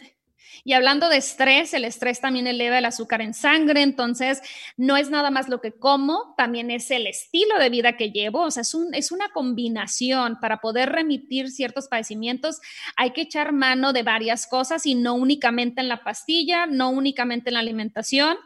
[0.65, 4.43] y hablando de estrés, el estrés también eleva el azúcar en sangre, entonces
[4.77, 8.43] no es nada más lo que como, también es el estilo de vida que llevo,
[8.43, 12.61] o sea, es, un, es una combinación para poder remitir ciertos padecimientos.
[12.97, 17.51] Hay que echar mano de varias cosas y no únicamente en la pastilla, no únicamente
[17.51, 18.37] en la alimentación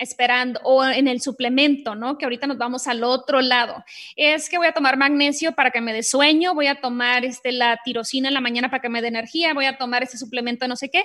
[0.00, 2.18] esperando o en el suplemento, ¿no?
[2.18, 3.84] Que ahorita nos vamos al otro lado.
[4.16, 7.52] Es que voy a tomar magnesio para que me dé sueño, voy a tomar este,
[7.52, 10.66] la tirosina en la mañana para que me dé energía, voy a tomar ese suplemento
[10.66, 11.04] no sé qué.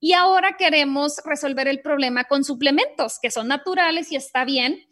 [0.00, 4.86] Y ahora queremos resolver el problema con suplementos que son naturales y está bien,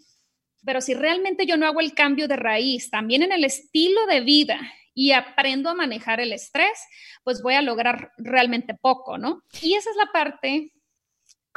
[0.64, 4.20] pero si realmente yo no hago el cambio de raíz, también en el estilo de
[4.20, 4.60] vida
[4.94, 6.78] y aprendo a manejar el estrés,
[7.24, 9.44] pues voy a lograr realmente poco, ¿no?
[9.62, 10.72] Y esa es la parte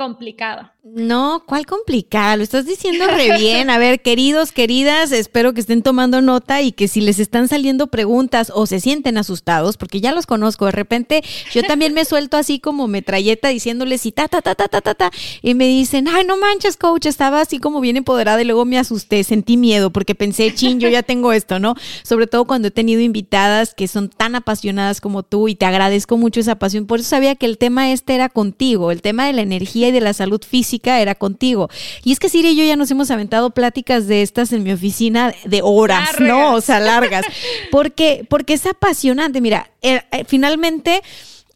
[0.01, 0.73] complicada.
[0.83, 2.35] No, ¿cuál complicada?
[2.37, 3.69] Lo estás diciendo re bien.
[3.69, 7.85] A ver, queridos, queridas, espero que estén tomando nota y que si les están saliendo
[7.87, 12.35] preguntas o se sienten asustados, porque ya los conozco, de repente yo también me suelto
[12.35, 15.11] así como metralleta diciéndoles y ta, ta, ta, ta, ta, ta, ta,
[15.43, 18.79] y me dicen, ay, no manches, coach, estaba así como bien empoderada y luego me
[18.79, 21.75] asusté, sentí miedo porque pensé, chin, yo ya tengo esto, ¿no?
[22.01, 26.17] Sobre todo cuando he tenido invitadas que son tan apasionadas como tú y te agradezco
[26.17, 26.87] mucho esa pasión.
[26.87, 29.93] Por eso sabía que el tema este era contigo, el tema de la energía y
[29.93, 31.69] de la salud física era contigo.
[32.03, 34.71] Y es que Siri y yo ya nos hemos aventado pláticas de estas en mi
[34.71, 36.53] oficina de horas, ¿no?
[36.55, 37.25] O sea, largas.
[37.71, 39.41] Porque, porque es apasionante.
[39.41, 41.01] Mira, eh, eh, finalmente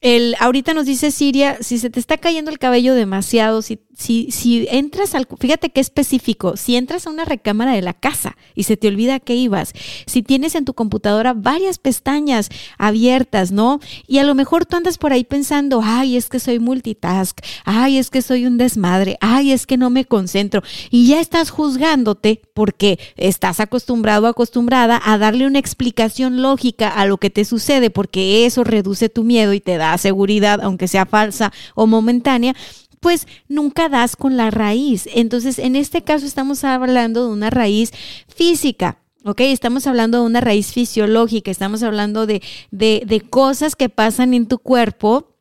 [0.05, 4.29] el, ahorita nos dice Siria, si se te está cayendo el cabello demasiado, si, si,
[4.29, 8.65] si entras al, fíjate qué específico, si entras a una recámara de la casa y
[8.65, 9.73] se te olvida que ibas,
[10.05, 13.79] si tienes en tu computadora varias pestañas abiertas, ¿no?
[14.05, 17.97] Y a lo mejor tú andas por ahí pensando, ay, es que soy multitask, ay,
[17.97, 22.43] es que soy un desmadre, ay, es que no me concentro, y ya estás juzgándote
[22.53, 28.45] porque estás acostumbrado, acostumbrada a darle una explicación lógica a lo que te sucede, porque
[28.45, 32.55] eso reduce tu miedo y te da seguridad, aunque sea falsa o momentánea,
[32.99, 35.07] pues nunca das con la raíz.
[35.13, 37.91] Entonces, en este caso estamos hablando de una raíz
[38.27, 38.97] física.
[39.23, 39.41] ¿ok?
[39.41, 44.47] Estamos hablando de una raíz fisiológica, estamos hablando de, de, de cosas que pasan en
[44.47, 45.34] tu cuerpo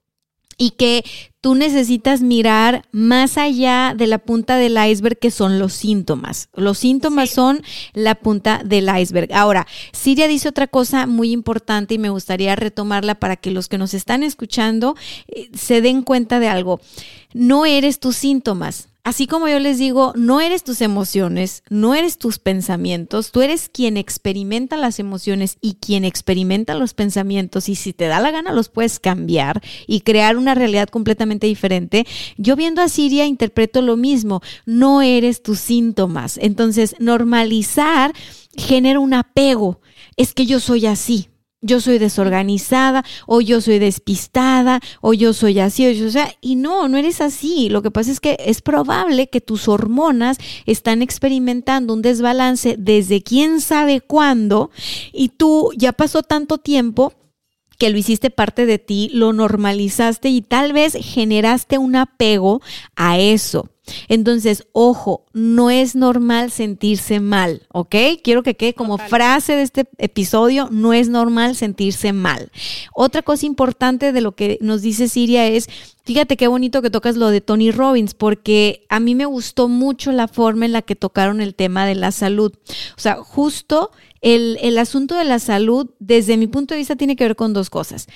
[0.56, 1.04] y que
[1.40, 6.48] tú necesitas mirar más allá de la punta del iceberg que son los síntomas.
[6.54, 7.62] Los síntomas son
[7.92, 9.32] la punta del iceberg.
[9.32, 13.78] Ahora, Siria dice otra cosa muy importante y me gustaría retomarla para que los que
[13.78, 14.96] nos están escuchando
[15.28, 16.80] eh, se den cuenta de algo.
[17.34, 22.16] No eres tus síntomas Así como yo les digo, no eres tus emociones, no eres
[22.16, 27.92] tus pensamientos, tú eres quien experimenta las emociones y quien experimenta los pensamientos y si
[27.92, 32.06] te da la gana los puedes cambiar y crear una realidad completamente diferente.
[32.38, 36.38] Yo viendo a Siria interpreto lo mismo, no eres tus síntomas.
[36.38, 38.14] Entonces, normalizar
[38.56, 39.80] genera un apego.
[40.16, 41.28] Es que yo soy así,
[41.64, 46.88] yo soy desorganizada o yo soy despistada o yo soy así, o, sea, y no,
[46.88, 47.68] no eres así.
[47.68, 53.22] Lo que pasa es que es probable que tus hormonas están experimentando un desbalance desde
[53.22, 54.70] quién sabe cuándo
[55.12, 57.12] y tú ya pasó tanto tiempo
[57.78, 62.60] que lo hiciste parte de ti, lo normalizaste y tal vez generaste un apego
[62.94, 63.73] a eso.
[64.08, 67.94] Entonces, ojo, no es normal sentirse mal, ¿ok?
[68.22, 72.50] Quiero que quede como frase de este episodio, no es normal sentirse mal.
[72.94, 75.68] Otra cosa importante de lo que nos dice Siria es,
[76.04, 80.12] fíjate qué bonito que tocas lo de Tony Robbins, porque a mí me gustó mucho
[80.12, 82.52] la forma en la que tocaron el tema de la salud.
[82.96, 87.16] O sea, justo el, el, asunto de la salud, desde mi punto de vista, tiene
[87.16, 88.08] que ver con dos cosas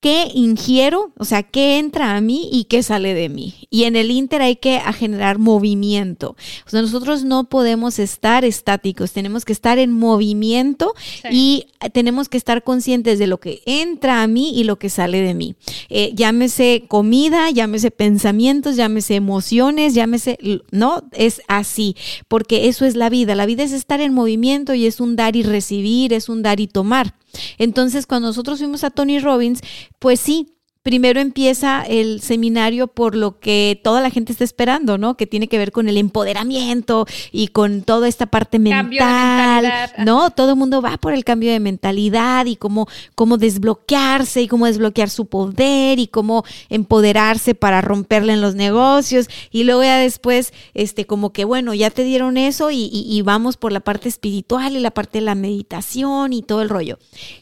[0.00, 3.54] qué ingiero, o sea, qué entra a mí y qué sale de mí.
[3.68, 6.36] Y en el Inter hay que generar movimiento.
[6.66, 10.94] O sea, nosotros no podemos estar estáticos, tenemos que estar en movimiento
[11.30, 15.20] y tenemos que estar conscientes de lo que entra a mí y lo que sale
[15.20, 15.54] de mí.
[15.90, 20.38] Eh, llámese comida, llámese pensamientos, llámese emociones, llámese,
[20.70, 21.94] no, es así,
[22.26, 23.34] porque eso es la vida.
[23.34, 26.58] La vida es estar en movimiento y es un dar y recibir, es un dar
[26.58, 27.14] y tomar.
[27.58, 29.60] Entonces, cuando nosotros fuimos a Tony Robbins,
[29.98, 35.16] pues sí, primero empieza el seminario por lo que toda la gente está esperando, ¿no?
[35.16, 40.30] Que tiene que ver con el empoderamiento y con toda esta parte mental, ¿no?
[40.30, 44.66] Todo el mundo va por el cambio de mentalidad y cómo, cómo desbloquearse y cómo
[44.66, 50.54] desbloquear su poder y cómo empoderarse para romperle en los negocios y luego ya después,
[50.72, 54.76] este, como que bueno, ya te dieron eso y, y vamos por la parte espiritual
[54.76, 56.98] y la parte de la meditación y todo el rollo.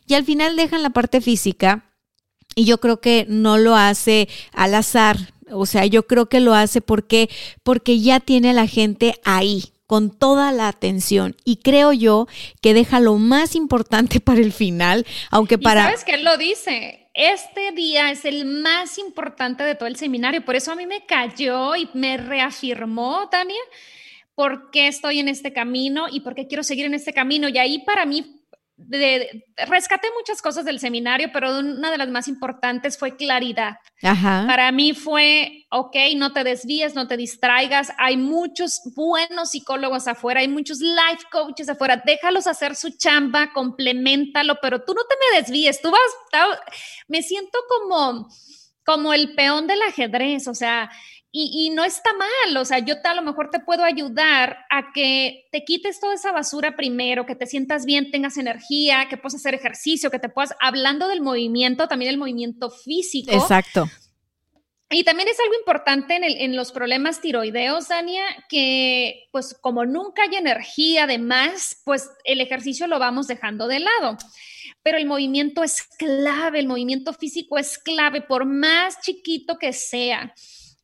[0.08, 1.87] Y al final dejan la parte física
[2.58, 5.16] y yo creo que no lo hace al azar.
[5.50, 7.30] O sea, yo creo que lo hace porque,
[7.62, 11.36] porque ya tiene a la gente ahí, con toda la atención.
[11.44, 12.26] Y creo yo
[12.60, 15.84] que deja lo más importante para el final, aunque para...
[15.84, 17.08] ¿Sabes que él lo dice?
[17.14, 20.44] Este día es el más importante de todo el seminario.
[20.44, 23.54] Por eso a mí me cayó y me reafirmó, Tania,
[24.34, 27.48] por qué estoy en este camino y por qué quiero seguir en este camino.
[27.48, 28.37] Y ahí para mí
[28.78, 33.78] de, rescaté muchas cosas del seminario, pero una de las más importantes fue claridad.
[34.00, 37.92] Para mí fue, ok, no te desvíes, no te distraigas.
[37.98, 42.00] Hay muchos buenos psicólogos afuera, hay muchos life coaches afuera.
[42.06, 45.82] Déjalos hacer su chamba, complementalo, pero tú no te me desvíes.
[45.82, 46.52] Tú vas,
[47.08, 48.28] me siento como,
[48.84, 50.88] como el peón del ajedrez, o sea,
[51.30, 55.46] y, no está mal, o sea, yo a lo mejor te puedo ayudar a que
[55.52, 59.54] te quites toda esa basura primero, que te sientas bien, tengas energía, que puedas hacer
[59.54, 63.30] ejercicio, que te puedas, hablando del movimiento, también el movimiento físico.
[63.32, 63.86] Exacto.
[64.90, 70.22] Y también es algo importante en, en, los problemas tiroideos, Dania, que pues como nunca
[70.22, 74.16] hay energía además, pues el ejercicio lo vamos dejando de lado.
[74.82, 80.32] Pero el movimiento es clave, el movimiento físico es clave, por más chiquito que sea.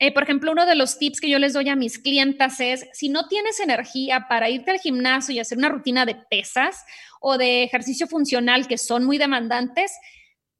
[0.01, 2.87] Eh, por ejemplo, uno de los tips que yo les doy a mis clientas es,
[2.93, 6.85] si no tienes energía para irte al gimnasio y hacer una rutina de pesas
[7.21, 9.93] o de ejercicio funcional que son muy demandantes,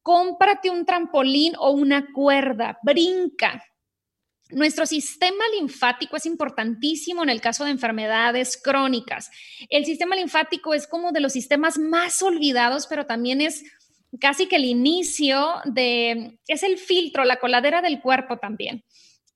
[0.01, 3.61] cómprate un trampolín o una cuerda, brinca.
[4.51, 9.31] Nuestro sistema linfático es importantísimo en el caso de enfermedades crónicas.
[9.69, 13.63] El sistema linfático es como de los sistemas más olvidados, pero también es
[14.21, 18.85] casi que el inicio de, es el filtro, la coladera del cuerpo también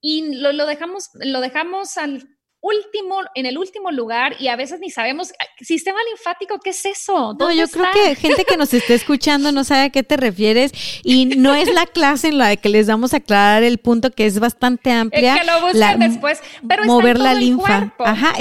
[0.01, 2.27] y lo, dejamos, lo dejamos al
[2.61, 5.31] último, en el último lugar y a veces ni sabemos,
[5.61, 7.35] sistema linfático, ¿qué es eso?
[7.39, 10.71] No, yo creo que gente que nos esté escuchando no sabe a qué te refieres
[11.03, 14.25] y no es la clase en la que les vamos a aclarar el punto que
[14.25, 15.35] es bastante amplia.
[15.35, 17.93] Es que lo busquen después, pero mover la linfa.
[17.99, 18.33] Ajá,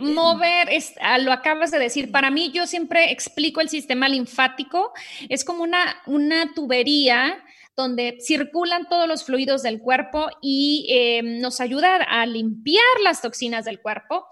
[0.00, 2.10] mover, es, ah, lo acabas de decir.
[2.10, 4.92] Para mí, yo siempre explico el sistema linfático,
[5.28, 7.44] es como una, una tubería
[7.76, 13.64] donde circulan todos los fluidos del cuerpo y eh, nos ayuda a limpiar las toxinas
[13.64, 14.26] del cuerpo.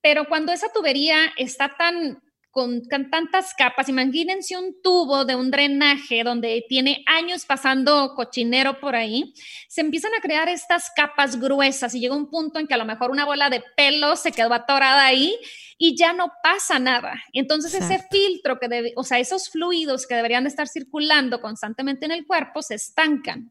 [0.00, 2.23] Pero cuando esa tubería está tan
[2.54, 8.94] con, tantas capas, imagínense un tubo de un drenaje donde tiene años pasando cochinero por
[8.94, 9.34] ahí,
[9.66, 12.84] se empiezan a crear estas capas gruesas y llega un punto en que a lo
[12.84, 15.36] mejor una bola de pelo se quedó atorada ahí
[15.78, 17.20] y ya no pasa nada.
[17.32, 22.06] Entonces ese filtro que debe, o sea, esos fluidos que deberían de estar circulando constantemente
[22.06, 23.50] en el cuerpo se estancan.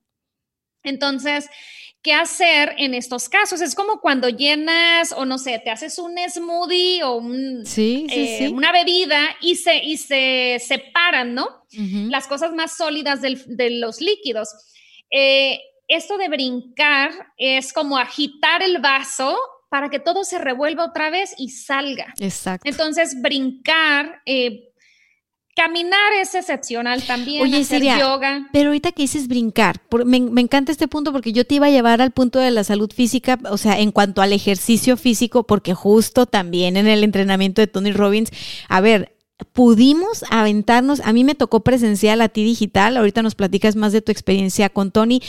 [0.84, 1.50] Entonces,
[2.02, 3.62] ¿qué hacer en estos casos?
[3.62, 8.72] Es como cuando llenas, o no sé, te haces un smoothie o un, eh, una
[8.72, 11.66] bebida y se, y se separan, ¿no?
[12.10, 14.50] Las cosas más sólidas de los líquidos.
[15.10, 19.38] Eh, esto de brincar es como agitar el vaso
[19.70, 22.14] para que todo se revuelva otra vez y salga.
[22.20, 22.70] Exacto.
[22.70, 24.72] Entonces, brincar, eh,
[25.56, 27.44] caminar es excepcional también.
[27.44, 28.48] Oye, hacer yoga.
[28.52, 31.72] Pero ahorita que dices brincar, me, me, encanta este punto porque yo te iba a
[31.72, 35.74] llevar al punto de la salud física, o sea, en cuanto al ejercicio físico, porque
[35.74, 38.32] justo también en el entrenamiento de Tony Robbins,
[38.68, 39.16] a ver,
[39.52, 44.02] pudimos aventarnos, a mí me tocó presencial, a ti digital, ahorita nos platicas más de
[44.02, 45.22] tu experiencia con Tony,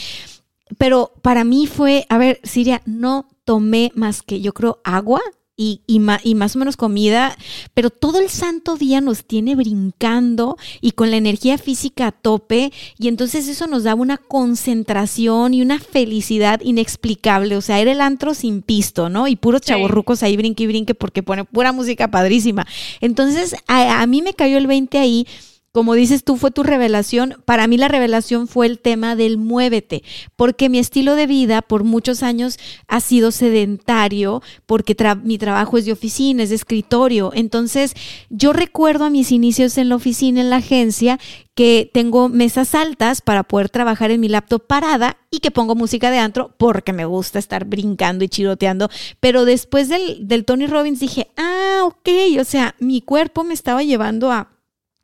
[0.77, 5.21] pero para mí fue, a ver, Siria, no tomé más que yo creo agua
[5.57, 7.37] y, y, más o menos comida,
[7.73, 12.73] pero todo el santo día nos tiene brincando y con la energía física a tope
[12.97, 18.01] y entonces eso nos daba una concentración y una felicidad inexplicable, o sea, era el
[18.01, 19.29] antro sin pisto, ¿no?
[19.29, 22.67] Y puros chavorrucos ahí brinque y brinque porque pone pura música padrísima.
[22.99, 25.27] Entonces a, a mí me cayó el 20 ahí
[25.75, 27.35] como dices tú, fue tu revelación.
[27.43, 30.03] Para mí la revelación fue el tema del muévete,
[30.37, 32.57] porque mi estilo de vida por muchos años
[32.87, 34.95] ha sido sedentario, porque
[35.25, 37.31] mi trabajo es de oficina, es de escritorio.
[37.33, 37.93] Entonces,
[38.29, 41.19] yo recuerdo a mis inicios en la oficina, en la agencia,
[41.55, 46.09] que tengo mesas altas para poder trabajar en mi laptop parada y que pongo música
[46.09, 48.89] de antro porque me gusta estar brincando y chiroteando.
[49.19, 53.83] Pero después del, del Tony Robbins dije, ah, ok, o sea, mi cuerpo me estaba
[53.83, 54.54] llevando a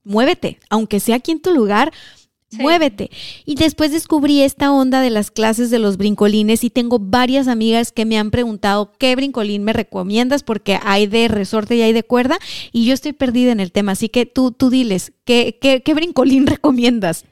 [0.03, 1.91] muévete, aunque sea aquí en tu lugar,
[2.51, 3.09] muévete.
[3.45, 7.91] Y después descubrí esta onda de las clases de los brincolines y tengo varias amigas
[7.91, 12.03] que me han preguntado qué brincolín me recomiendas porque hay de resorte y hay de
[12.03, 12.39] cuerda
[12.71, 13.93] y yo estoy perdida en el tema.
[13.93, 17.25] Así que tú, tú diles, ¿qué, qué, qué brincolín recomiendas?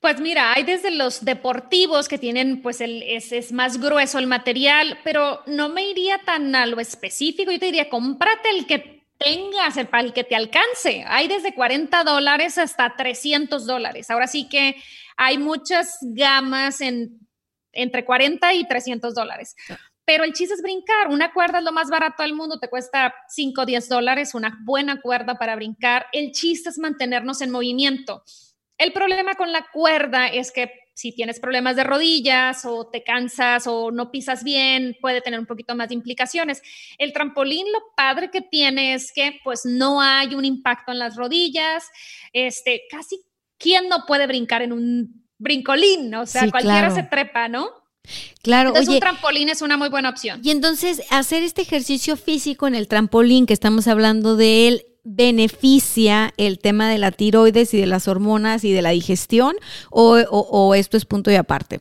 [0.00, 4.28] Pues mira, hay desde los deportivos que tienen, pues el, es, es, más grueso el
[4.28, 7.50] material, pero no me iría tan a lo específico.
[7.50, 11.04] Yo te diría, cómprate el que tengas, el, para el que te alcance.
[11.06, 14.10] Hay desde 40 dólares hasta 300 dólares.
[14.10, 14.76] Ahora sí que
[15.16, 17.18] hay muchas gamas en,
[17.72, 19.56] entre 40 y 300 dólares.
[20.04, 21.08] Pero el chiste es brincar.
[21.08, 24.58] Una cuerda es lo más barato del mundo, te cuesta 5 o 10 dólares, una
[24.62, 26.06] buena cuerda para brincar.
[26.12, 28.22] El chiste es mantenernos en movimiento.
[28.78, 33.68] El problema con la cuerda es que si tienes problemas de rodillas o te cansas
[33.68, 36.60] o no pisas bien, puede tener un poquito más de implicaciones.
[36.98, 41.14] El trampolín, lo padre que tiene es que pues no hay un impacto en las
[41.14, 41.84] rodillas.
[42.32, 43.20] Este, casi,
[43.58, 46.12] ¿quién no puede brincar en un brincolín?
[46.16, 47.70] O sea, cualquiera se trepa, ¿no?
[48.42, 50.40] Claro, entonces un trampolín es una muy buena opción.
[50.42, 56.32] Y entonces hacer este ejercicio físico en el trampolín que estamos hablando de él, beneficia
[56.36, 59.56] el tema de la tiroides y de las hormonas y de la digestión
[59.90, 61.80] o, esto es punto y aparte?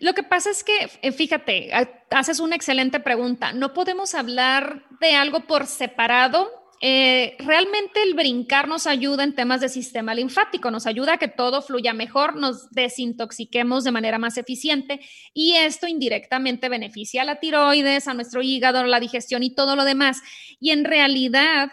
[0.00, 1.70] Lo que pasa es que, eh, fíjate,
[2.10, 3.52] haces una excelente pregunta.
[3.52, 6.50] No podemos hablar de algo por separado.
[6.80, 11.28] Eh, realmente el brincar nos ayuda en temas de sistema linfático, nos ayuda a que
[11.28, 15.00] todo fluya mejor, nos desintoxiquemos de manera más eficiente
[15.32, 19.76] y esto indirectamente beneficia a la tiroides, a nuestro hígado, a la digestión y todo
[19.76, 20.20] lo demás.
[20.60, 21.70] Y en realidad,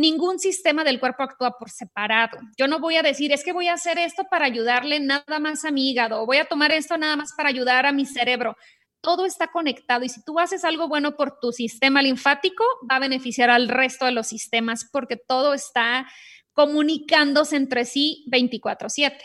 [0.00, 2.38] ningún sistema del cuerpo actúa por separado.
[2.56, 5.64] Yo no voy a decir, es que voy a hacer esto para ayudarle nada más
[5.64, 8.56] a mi hígado, o voy a tomar esto nada más para ayudar a mi cerebro.
[9.02, 13.00] Todo está conectado y si tú haces algo bueno por tu sistema linfático, va a
[13.00, 16.06] beneficiar al resto de los sistemas porque todo está
[16.52, 19.16] comunicándose entre sí 24/7.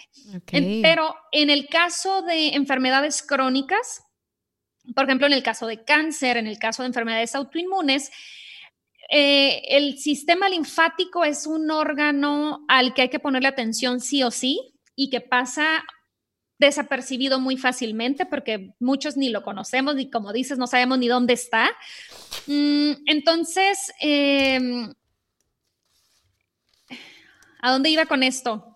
[0.81, 4.03] Pero en el caso de enfermedades crónicas,
[4.93, 8.11] por ejemplo, en el caso de cáncer, en el caso de enfermedades autoinmunes,
[9.09, 14.31] eh, el sistema linfático es un órgano al que hay que ponerle atención sí o
[14.31, 15.83] sí y que pasa
[16.57, 21.33] desapercibido muy fácilmente porque muchos ni lo conocemos ni como dices no sabemos ni dónde
[21.33, 21.69] está.
[22.47, 24.93] Mm, entonces, em,
[27.61, 28.74] ¿a dónde iba con esto?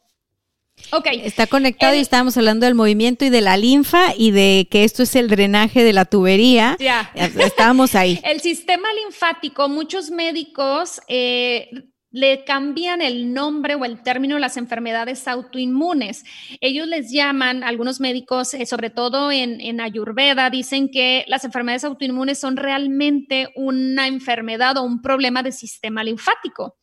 [0.92, 1.08] Ok.
[1.24, 5.04] Está conectado y estábamos hablando del movimiento y de la linfa y de que esto
[5.04, 6.78] es el drenaje de la tubería.
[6.80, 7.12] Ya.
[7.16, 8.20] Estábamos ahí.
[8.24, 11.70] el sistema linfático, muchos médicos eh,
[12.12, 16.24] le cambian el nombre o el término a las enfermedades autoinmunes.
[16.60, 21.84] Ellos les llaman, algunos médicos, eh, sobre todo en, en, Ayurveda, dicen que las enfermedades
[21.84, 26.79] autoinmunes son realmente una enfermedad o un problema de sistema linfático.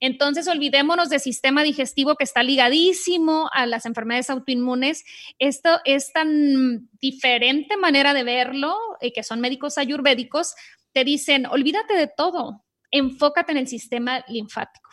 [0.00, 5.04] Entonces, olvidémonos del sistema digestivo que está ligadísimo a las enfermedades autoinmunes.
[5.38, 10.54] Esto es tan diferente manera de verlo, eh, que son médicos ayurvédicos,
[10.92, 14.90] te dicen, olvídate de todo, enfócate en el sistema linfático.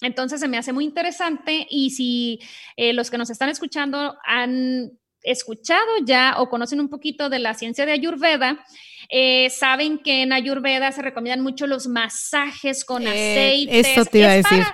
[0.00, 2.40] Entonces se me hace muy interesante y si
[2.76, 4.92] eh, los que nos están escuchando han
[5.30, 8.64] escuchado ya o conocen un poquito de la ciencia de Ayurveda,
[9.08, 13.86] eh, saben que en Ayurveda se recomiendan mucho los masajes con eh, aceites.
[13.86, 14.64] Eso te iba a decir.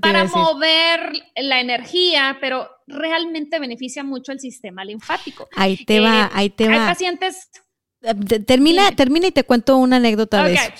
[0.00, 5.48] Para, mover la energía, pero realmente beneficia mucho el sistema linfático.
[5.54, 6.74] Ahí te va, eh, ahí te va.
[6.74, 7.48] Hay pacientes.
[8.46, 10.72] Termina, termina y te cuento una anécdota de eso.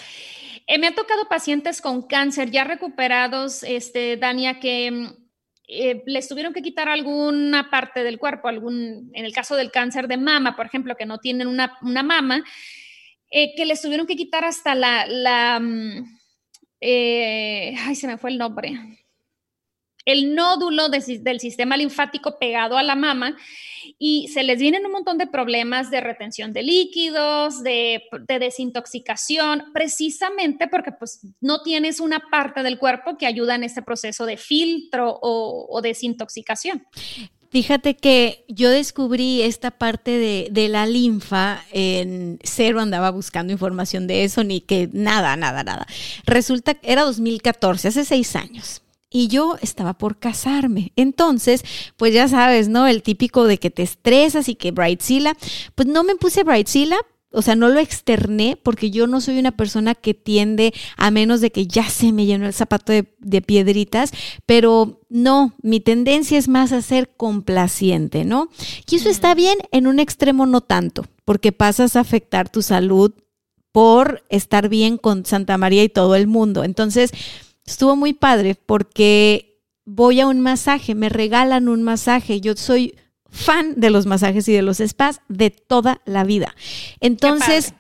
[0.81, 5.28] me han tocado pacientes con cáncer ya recuperados, este, Dania, que mm,
[5.71, 10.09] eh, les tuvieron que quitar alguna parte del cuerpo, algún, en el caso del cáncer
[10.09, 12.43] de mama, por ejemplo, que no tienen una, mama,
[13.31, 16.19] eh, que les tuvieron que quitar hasta la, la mm,
[16.81, 18.79] eh, ay, se me fue el nombre,
[20.05, 23.37] el nódulo del sistema linfático pegado a la mama
[23.99, 30.69] y se les vienen un montón de problemas de retención de líquidos, de, desintoxicación, precisamente
[30.69, 35.19] porque pues no tienes una parte del cuerpo que ayuda en este proceso de filtro
[35.21, 36.87] o, desintoxicación.
[37.51, 44.07] Fíjate que yo descubrí esta parte de, de, la linfa, en cero andaba buscando información
[44.07, 45.87] de eso, ni que nada, nada, nada.
[46.27, 50.93] Resulta que era 2014, hace seis años y yo estaba por casarme.
[50.97, 51.65] Entonces,
[51.97, 52.87] pues ya sabes, ¿no?
[52.87, 55.37] El típico de que te estresas y que Brightzilla,
[55.75, 56.99] pues no me puse Brightzilla,
[57.31, 61.43] o sea, no lo externé porque yo no soy una persona que tiende a menos
[61.43, 64.13] de que ya se me llenó el zapato de, de, piedritas,
[64.47, 68.49] pero no, mi tendencia es más a ser complaciente, ¿no?
[68.91, 73.13] Y eso está bien, en un extremo no tanto, porque pasas a afectar tu salud
[73.73, 76.65] por estar bien con Santa María y todo el mundo.
[76.65, 77.13] Entonces,
[77.69, 82.41] estuvo muy padre porque voy a un masaje, me regalan un masaje.
[82.41, 82.95] Yo soy
[83.31, 86.55] fan de los masajes y de los spas de toda la vida.
[87.01, 87.75] Entonces,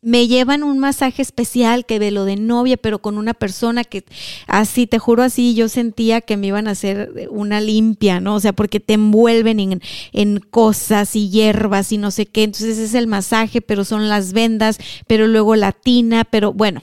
[0.00, 4.04] me llevan un masaje especial que de lo de novia, pero con una persona que
[4.46, 8.36] así, te juro así, yo sentía que me iban a hacer una limpia, ¿no?
[8.36, 12.44] O sea, porque te envuelven en, en cosas y hierbas y no sé qué.
[12.44, 16.82] Entonces es el masaje, pero son las vendas, pero luego la tina, pero bueno.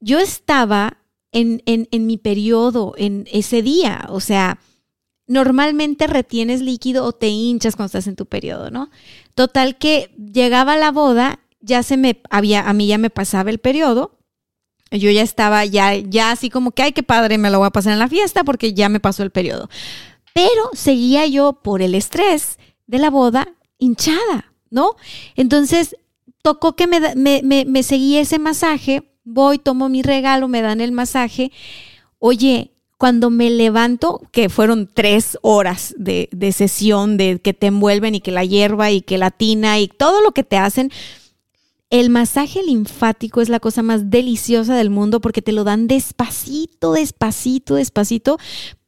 [0.00, 0.98] Yo estaba
[1.32, 4.60] en, en, en mi periodo, en ese día, o sea,
[5.26, 8.90] normalmente retienes líquido o te hinchas cuando estás en tu periodo, ¿no?
[9.34, 13.58] Total que llegaba la boda, ya se me había, a mí ya me pasaba el
[13.58, 14.18] periodo.
[14.90, 17.70] Yo ya estaba ya, ya así como que, ay, qué padre, me lo voy a
[17.70, 19.70] pasar en la fiesta porque ya me pasó el periodo.
[20.34, 24.96] Pero seguía yo por el estrés de la boda hinchada, ¿no?
[25.34, 25.96] Entonces,
[26.42, 30.80] tocó que me, me, me, me seguía ese masaje, voy, tomo mi regalo, me dan
[30.80, 31.52] el masaje.
[32.18, 38.14] Oye, cuando me levanto, que fueron tres horas de, de, sesión, de que te envuelven
[38.14, 40.92] y que la hierba y que la tina y todo lo que te hacen,
[41.92, 46.94] el masaje linfático es la cosa más deliciosa del mundo porque te lo dan despacito,
[46.94, 48.38] despacito, despacito,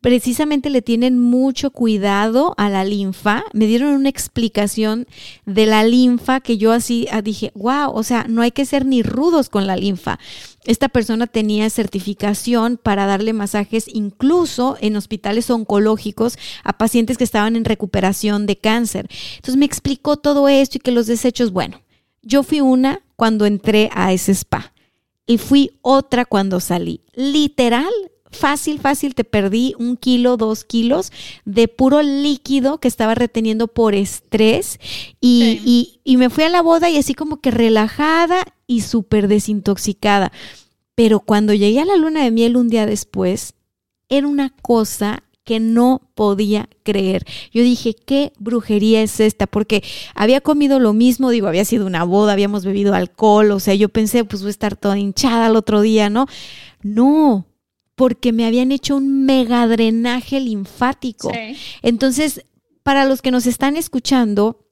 [0.01, 3.45] precisamente le tienen mucho cuidado a la linfa.
[3.53, 5.07] Me dieron una explicación
[5.45, 8.87] de la linfa que yo así ah, dije, wow, o sea, no hay que ser
[8.87, 10.19] ni rudos con la linfa.
[10.65, 17.55] Esta persona tenía certificación para darle masajes incluso en hospitales oncológicos a pacientes que estaban
[17.55, 19.09] en recuperación de cáncer.
[19.37, 21.84] Entonces me explicó todo esto y que los desechos, bueno,
[22.25, 24.73] yo fui una cuando entré a ese spa
[25.27, 27.01] y fui otra cuando salí.
[27.15, 27.93] Literal,
[28.31, 31.13] fácil, fácil, te perdí un kilo, dos kilos
[31.45, 34.79] de puro líquido que estaba reteniendo por estrés
[35.21, 40.33] y, y, me fui a la boda y así como que relajada y súper desintoxicada.
[40.95, 43.55] Pero cuando llegué a la luna de miel un día después,
[44.09, 47.25] era una cosa que no podía creer.
[47.53, 49.47] Yo dije, ¿qué brujería es esta?
[49.47, 49.85] Porque
[50.15, 53.89] había comido lo mismo, digo, había sido una boda, habíamos bebido alcohol, o sea, yo
[53.91, 56.27] pensé, pues voy a estar toda hinchada el otro día, ¿no?
[56.83, 57.47] No,
[57.95, 61.31] porque me habían hecho un mega drenaje linfático.
[61.83, 62.45] Entonces,
[62.83, 64.64] para los que nos están escuchando,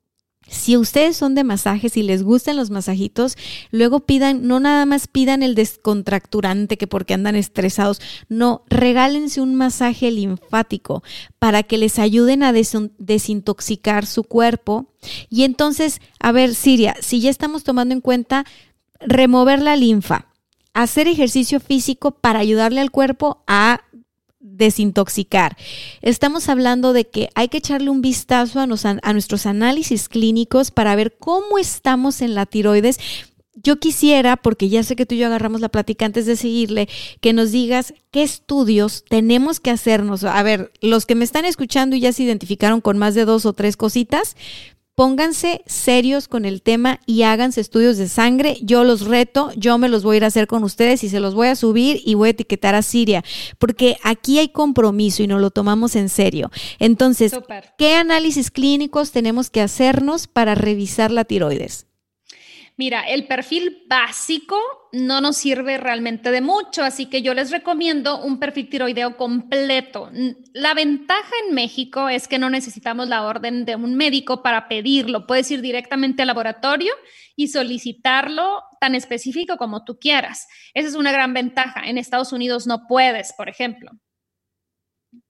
[0.49, 3.37] si ustedes son de masajes y les gustan los masajitos,
[3.71, 9.55] luego pidan, no nada más pidan el descontracturante que porque andan estresados, no, regálense un
[9.55, 11.03] masaje linfático
[11.39, 14.87] para que les ayuden a desintoxicar su cuerpo.
[15.31, 18.45] Y entonces, a ver, Siria, si ya estamos tomando en cuenta
[19.01, 20.27] remover la linfa,
[20.75, 23.83] hacer ejercicio físico para ayudarle al cuerpo a
[24.63, 25.57] desintoxicar.
[26.01, 28.67] Estamos hablando de que hay que echarle un vistazo a,
[29.13, 32.99] nuestros análisis clínicos para ver cómo estamos en la tiroides.
[33.55, 36.89] Yo quisiera, porque ya sé que tú y yo agarramos la plática antes de seguirle,
[37.21, 40.25] que nos digas qué estudios tenemos que hacernos.
[40.25, 43.45] A ver, los que me están escuchando y ya se identificaron con más de dos
[43.45, 44.37] o tres cositas,
[44.95, 48.59] pónganse serios con el tema y háganse estudios de sangre.
[48.63, 51.21] Yo los reto, yo me los voy a ir a hacer con ustedes y se
[51.21, 53.25] los voy a subir y voy a etiquetar a Siria,
[53.59, 56.51] porque aquí hay compromiso y nos lo tomamos en serio.
[56.79, 57.33] Entonces,
[57.79, 61.87] ¿qué análisis clínicos tenemos que hacernos para revisar la tiroides?
[62.77, 64.57] Mira, el perfil básico
[64.93, 70.11] no nos sirve realmente de mucho, así que yo les recomiendo un perfil tiroideo completo.
[70.55, 75.27] La ventaja en México es que no necesitamos la orden de un médico para pedirlo.
[75.27, 76.93] Puedes ir directamente al laboratorio
[77.37, 80.49] y solicitarlo tan específico como tú quieras.
[80.73, 81.83] Esa es una gran ventaja.
[81.85, 83.93] En Estados Unidos no puedes, por ejemplo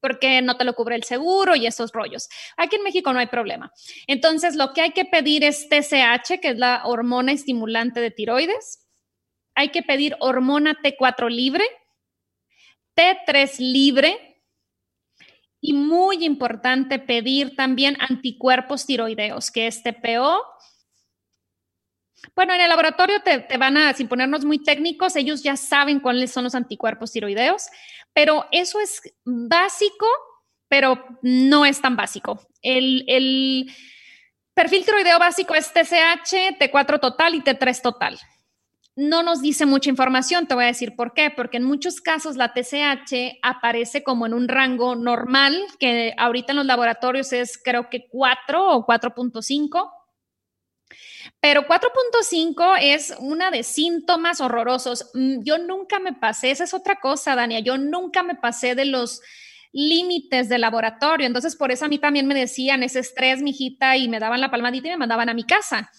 [0.00, 2.28] porque no te lo cubre el seguro y esos rollos.
[2.56, 3.72] Aquí en México no hay problema.
[4.06, 8.86] Entonces, lo que hay que pedir es TSH, que es la hormona estimulante de tiroides.
[9.54, 11.64] Hay que pedir hormona T4 libre,
[12.96, 14.42] T3 libre
[15.60, 20.42] y muy importante pedir también anticuerpos tiroideos, que es TPO.
[22.34, 26.00] Bueno, en el laboratorio te, te, van a, sin ponernos muy técnicos, ellos ya saben
[26.00, 27.66] cuáles son los anticuerpos tiroideos,
[28.12, 30.06] pero eso es básico,
[30.68, 32.40] pero no es tan básico.
[32.62, 33.70] El,
[34.54, 38.18] perfil tiroideo básico es TSH, T4 total y T3 total.
[38.94, 42.36] No nos dice mucha información, te voy a decir por qué, porque en muchos casos
[42.36, 47.88] la TSH aparece como en un rango normal, que ahorita en los laboratorios es creo
[47.88, 49.90] que 4 o 4.5
[51.40, 55.10] pero 4.5 es una de síntomas horrorosos.
[55.14, 58.84] Mm, yo nunca me pasé, esa es otra cosa, Dania, yo nunca me pasé de
[58.84, 59.20] los
[59.72, 61.26] límites del laboratorio.
[61.26, 64.50] Entonces, por eso a mí también me decían ese estrés, mijita, y me daban la
[64.50, 65.90] palmadita y me mandaban a mi casa.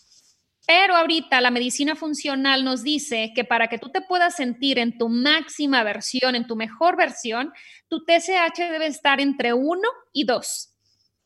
[0.66, 4.98] Pero ahorita la medicina funcional nos dice que para que tú te puedas sentir en
[4.98, 7.52] tu máxima versión, en tu mejor versión,
[7.89, 9.82] tu TSH debe estar entre 1
[10.14, 10.73] y 2.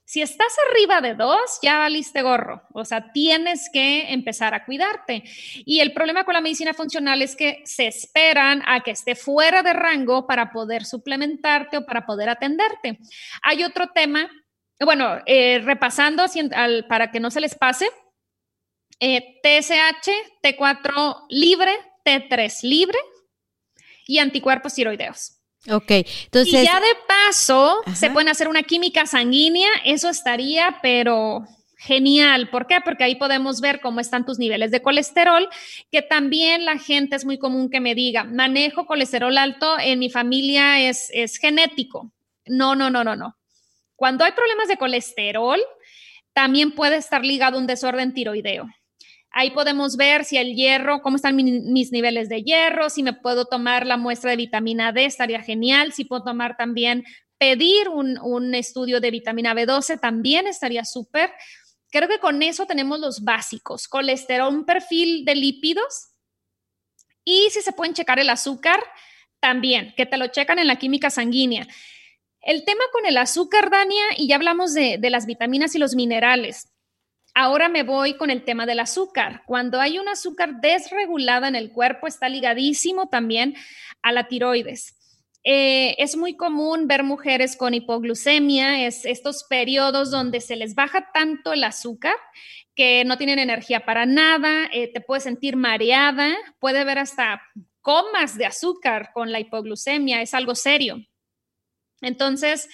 [0.07, 2.61] Si estás arriba de 2, ya valiste gorro.
[2.71, 5.23] O sea, tienes que empezar a cuidarte.
[5.65, 9.63] Y el problema con la medicina funcional es que se esperan a que esté fuera
[9.63, 12.99] de rango para poder suplementarte o para poder atenderte.
[13.43, 14.31] Hay otro tema,
[14.79, 16.23] bueno, eh, repasando
[16.87, 17.89] para que no se les pase
[19.01, 20.09] TSH,
[20.41, 22.97] T4 libre, T3 libre
[24.05, 25.36] y anticuerpos tiroideos.
[25.69, 26.53] Ok, entonces.
[26.53, 31.45] Y ya de paso se pueden hacer una química sanguínea, eso estaría, pero
[31.77, 32.49] genial.
[32.49, 32.77] ¿Por qué?
[32.83, 35.47] Porque ahí podemos ver cómo están tus niveles de colesterol,
[35.91, 40.09] que también la gente es muy común que me diga, manejo colesterol alto, en mi
[40.09, 42.11] familia es, es genético.
[42.45, 43.35] No, no, no, no, no.
[43.95, 45.59] Cuando hay problemas de colesterol,
[46.33, 48.67] también puede estar ligado a un desorden tiroideo.
[49.39, 53.45] Ahí podemos ver si el hierro, cómo están mis niveles de hierro, si me puedo
[53.45, 55.93] tomar la muestra de vitamina D, estaría genial.
[55.93, 57.03] Si puedo tomar también,
[57.37, 61.31] pedir un, estudio de vitamina B12, también estaría súper.
[61.91, 66.13] Creo que con eso tenemos los básicos, colesterol, un perfil de lípidos
[67.23, 68.83] y si se pueden checar el azúcar,
[69.39, 71.67] también, que te lo checan en la química sanguínea.
[72.41, 75.93] El tema con el azúcar, Dania, y ya hablamos de, de las vitaminas y los
[75.93, 76.71] minerales.
[77.39, 79.43] Ahora me voy con el tema del azúcar.
[79.45, 83.53] Cuando hay un azúcar desregulada en el cuerpo, está ligadísimo también
[84.01, 84.97] a la tiroides.
[85.43, 91.11] Eh, es muy común ver mujeres con hipoglucemia, es estos periodos donde se les baja
[91.13, 92.15] tanto el azúcar
[92.73, 97.43] que no tienen energía para nada, eh, te puedes sentir mareada, puede haber hasta
[97.81, 101.05] comas de azúcar con la hipoglucemia, es algo serio.
[102.01, 102.67] Entonces,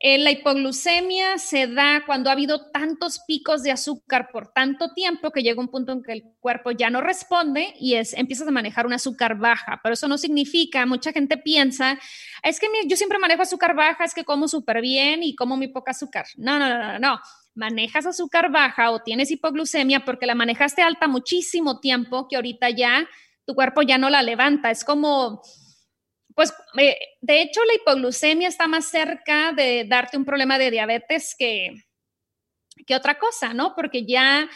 [0.00, 5.30] eh, la hipoglucemia se da cuando ha habido tantos picos de azúcar por tanto tiempo
[5.30, 8.50] que llega un punto en que el cuerpo ya no responde y es, empiezas a
[8.50, 9.80] manejar un azúcar baja.
[9.82, 11.98] Pero eso no significa, mucha gente piensa,
[12.42, 15.68] es que yo siempre manejo azúcar baja, es que como súper bien y como muy
[15.68, 16.26] poca azúcar.
[16.36, 17.20] No, no, no, no, no.
[17.54, 23.08] Manejas azúcar baja o tienes hipoglucemia porque la manejaste alta muchísimo tiempo que ahorita ya
[23.46, 24.70] tu cuerpo ya no la levanta.
[24.70, 25.40] Es como
[26.34, 31.34] pues eh, de hecho la hipoglucemia está más cerca de darte un problema de diabetes
[31.38, 31.74] que,
[32.86, 33.74] que otra cosa, ¿no?
[33.74, 34.48] Porque ya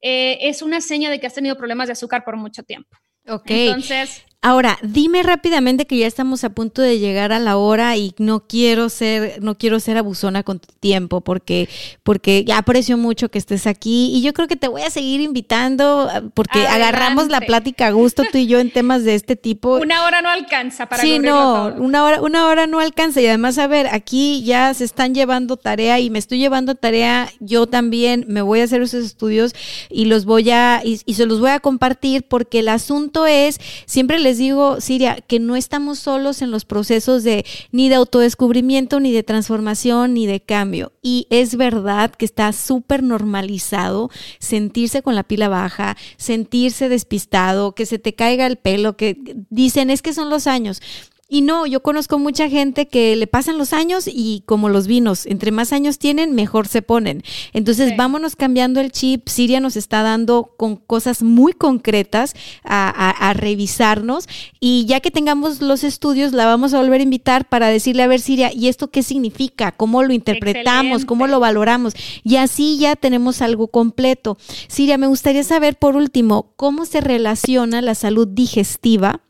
[0.00, 2.96] eh, es una seña de que has tenido problemas de azúcar por mucho tiempo.
[3.28, 3.46] Ok.
[3.48, 8.14] Entonces, Ahora, dime rápidamente que ya estamos a punto de llegar a la hora y
[8.18, 11.68] no quiero ser, no quiero ser abusona con tu tiempo porque,
[12.04, 15.20] porque ya aprecio mucho que estés aquí y yo creo que te voy a seguir
[15.20, 19.34] invitando ah, porque agarramos la plática a gusto tú y yo en temas de este
[19.34, 19.78] tipo.
[19.82, 23.58] Una hora no alcanza para Sí, no, una hora, una hora no alcanza y además,
[23.58, 28.24] a ver, aquí ya se están llevando tarea y me estoy llevando tarea, yo también
[28.28, 29.56] me voy a hacer esos estudios
[29.90, 33.58] y los voy a, y, y se los voy a compartir porque el asunto es,
[33.86, 39.00] siempre les digo, Siria, que no estamos solos en los procesos de ni de autodescubrimiento,
[39.00, 40.92] ni de transformación, ni de cambio.
[41.02, 47.86] Y es verdad que está súper normalizado sentirse con la pila baja, sentirse despistado, que
[47.86, 49.16] se te caiga el pelo, que
[49.50, 50.80] dicen es que son los años.
[51.28, 55.26] Y no, yo conozco mucha gente que le pasan los años y como los vinos,
[55.26, 57.24] entre más años tienen, mejor se ponen.
[57.52, 59.28] Entonces, vámonos cambiando el chip.
[59.28, 64.28] Siria nos está dando con cosas muy concretas a, revisarnos
[64.60, 68.06] y ya que tengamos los estudios, la vamos a volver a invitar para decirle, a
[68.06, 69.72] ver, Siria, ¿y esto qué significa?
[69.72, 71.04] ¿Cómo lo interpretamos?
[71.04, 71.94] ¿Cómo lo valoramos?
[72.22, 74.38] Y así ya tenemos algo completo.
[74.68, 79.25] Siria, me gustaría saber, por último, cómo se relaciona la salud digestiva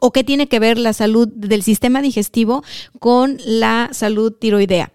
[0.00, 2.64] o qué tiene que ver la salud del sistema digestivo
[2.98, 4.92] con la salud tiroidea.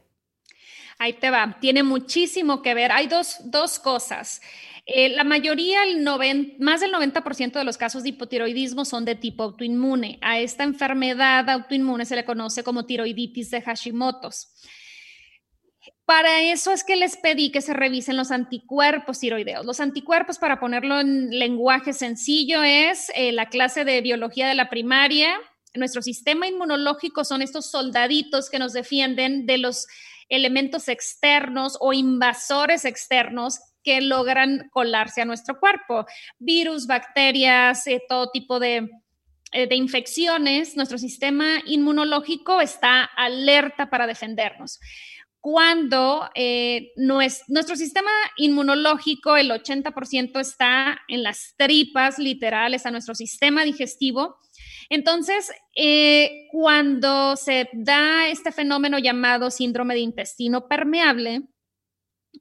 [0.99, 2.91] Ahí te va, tiene muchísimo que ver.
[2.91, 4.41] Hay dos, cosas.
[4.85, 6.01] Eh, la mayoría, el
[6.59, 10.17] más del 90% de los casos de hipotiroidismo son de tipo autoinmune.
[10.21, 14.47] A esta enfermedad autoinmune se le conoce como tiroiditis de Hashimoto's.
[16.07, 19.65] Para eso es que les pedí que se revisen los anticuerpos tiroideos.
[19.65, 24.69] Los anticuerpos, para ponerlo en lenguaje sencillo, es eh, la clase de biología de la
[24.69, 25.37] primaria.
[25.73, 29.85] Nuestro sistema inmunológico son estos soldaditos que nos defienden de los
[30.29, 36.05] elementos externos o invasores externos que logran colarse a nuestro cuerpo.
[36.39, 38.87] Virus, bacterias, eh, todo tipo eh,
[39.51, 40.77] de infecciones.
[40.77, 44.79] Nuestro sistema inmunológico está alerta para defendernos
[45.49, 53.63] cuando eh, nuestro sistema inmunológico, el 80% está en las tripas literales, a nuestro sistema
[53.63, 54.39] digestivo.
[54.89, 61.43] Entonces, eh, cuando se da este fenómeno llamado síndrome de intestino permeable,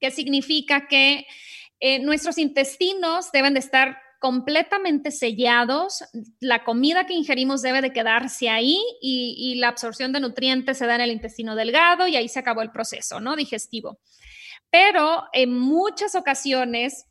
[0.01, 1.29] que significa que
[1.79, 6.05] eh, nuestros intestinos deben de estar completamente sellados,
[6.41, 10.95] la comida que ingerimos debe de quedarse ahí y, la absorción de nutrientes se da
[10.97, 13.37] en el intestino delgado y ahí se acabó el proceso, ¿no?
[13.37, 13.99] Digestivo.
[14.71, 17.07] Pero en muchas ocasiones,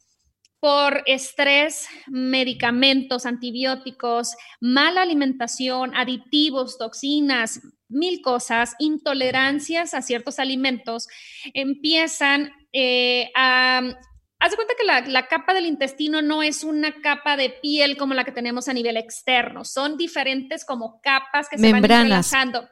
[0.60, 11.08] por estrés, medicamentos, antibióticos, mala alimentación, aditivos, toxinas, mil cosas, intolerancias a ciertos alimentos,
[11.54, 13.82] empiezan eh, a
[14.40, 18.14] Haz de cuenta que la, capa del intestino no es una capa de piel como
[18.14, 22.68] la que tenemos a nivel externo, son diferentes como capas que se van entrelazando.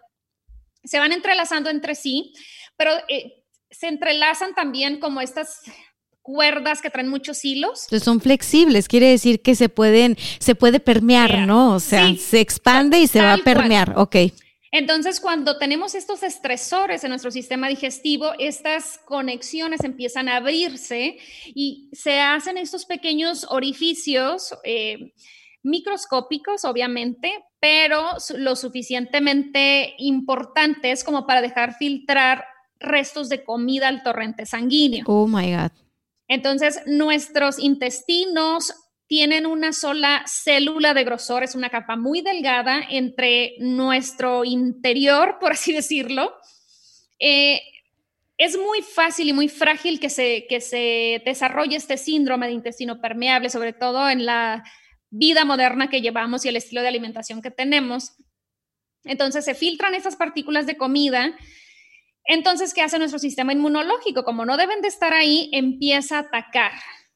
[0.83, 2.33] Se van entrelazando entre sí,
[2.75, 5.61] pero eh, se entrelazan también como estas
[6.21, 7.83] cuerdas que traen muchos hilos.
[7.83, 11.75] Entonces son flexibles, quiere decir que se pueden, se puede permear, ¿no?
[11.75, 14.15] O sea, se expande y se va a permear, ok.
[14.75, 21.91] Entonces, cuando tenemos estos estresores en nuestro sistema digestivo, estas conexiones empiezan a abrirse y
[21.93, 25.13] se hacen estos pequeños orificios eh,
[25.61, 28.03] microscópicos, obviamente, pero
[28.35, 32.43] lo suficientemente importantes como para dejar filtrar
[32.79, 35.05] restos de comida al torrente sanguíneo.
[35.07, 35.71] Oh my God.
[36.27, 38.73] Entonces, nuestros intestinos
[39.13, 45.51] tienen una sola célula de grosor, es una capa muy delgada entre nuestro interior, por
[45.51, 46.33] así decirlo.
[47.19, 47.61] Eh,
[48.39, 53.01] es muy fácil y muy frágil que se, que se desarrolle este síndrome de intestino
[53.01, 54.63] permeable, sobre todo en la
[55.11, 58.13] vida moderna que llevamos y el estilo de alimentación que tenemos.
[59.03, 61.37] Entonces se filtran esas partículas de comida.
[62.25, 64.23] Entonces, ¿qué hace nuestro sistema inmunológico?
[64.23, 66.71] Como no deben de estar ahí, empieza a atacar.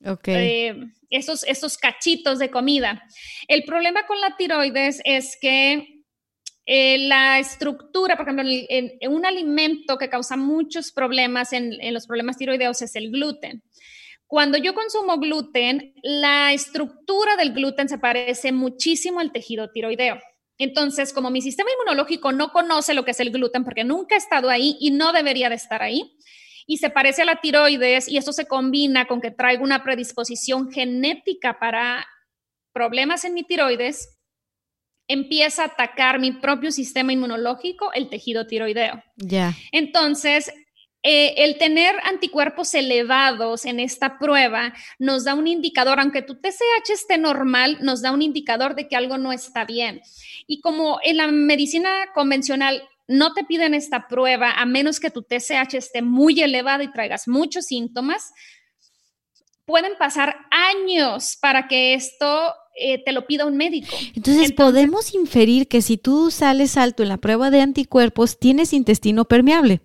[0.06, 0.36] Okay.
[0.36, 0.76] Eh,
[1.10, 3.04] estos, estos cachitos de comida.
[3.48, 5.98] El problema con la tiroides es que
[6.70, 12.38] eh, la estructura, por ejemplo, en, un alimento que causa muchos problemas en, los problemas
[12.38, 13.64] tiroideos es el gluten.
[14.28, 20.20] Cuando yo consumo gluten, la estructura del gluten se parece muchísimo al tejido tiroideo.
[20.58, 24.18] Entonces, como mi sistema inmunológico no conoce lo que es el gluten porque nunca ha
[24.18, 26.18] estado ahí y no debería de estar ahí,
[26.68, 30.70] y se parece a la tiroides y esto se combina con que traigo una predisposición
[30.70, 32.06] genética para
[32.74, 34.20] problemas en mi tiroides,
[35.08, 39.02] empieza a atacar mi propio sistema inmunológico, el tejido tiroideo.
[39.16, 39.56] Ya.
[39.72, 40.52] Entonces,
[41.04, 46.92] eh, el tener anticuerpos elevados en esta prueba nos da un indicador, aunque tu TSH
[46.92, 50.02] esté normal, nos da un indicador de que algo no está bien.
[50.48, 55.22] Y como en la medicina convencional no te piden esta prueba a menos que tu
[55.22, 58.32] TSH esté muy elevado y traigas muchos síntomas.
[59.66, 63.96] Pueden pasar años para que esto eh, te lo pida un médico.
[64.16, 69.26] Entonces, podemos inferir que si tú sales alto en la prueba de anticuerpos, tienes intestino
[69.26, 69.82] permeable.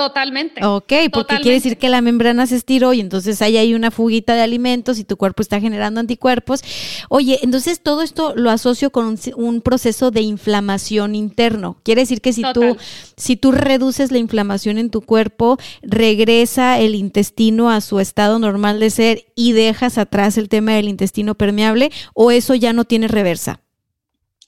[0.00, 0.64] Totalmente.
[0.64, 4.34] Ok, porque quiere decir que la membrana se estiró y entonces ahí hay una fuguita
[4.34, 6.62] de alimentos y tu cuerpo está generando anticuerpos.
[7.10, 11.82] Oye, entonces todo esto lo asocio con un, proceso de inflamación interno.
[11.82, 12.78] Quiere decir que si tú,
[13.18, 18.80] si tú reduces la inflamación en tu cuerpo, regresa el intestino a su estado normal
[18.80, 23.06] de ser y dejas atrás el tema del intestino permeable o eso ya no tiene
[23.06, 23.60] reversa.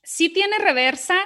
[0.03, 1.17] Sí tiene reversa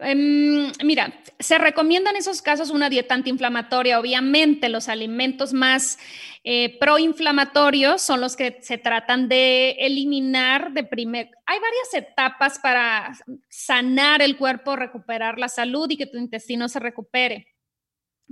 [0.00, 4.00] Em, mira, se recomienda en esos casos una dieta antiinflamatoria.
[4.00, 5.98] Obviamente, los alimentos más
[6.42, 11.30] eh, proinflamatorios son los que se tratan de eliminar de primer.
[11.46, 13.12] Hay varias etapas para
[13.48, 17.48] sanar el cuerpo, recuperar la salud y que tu intestino se recupere.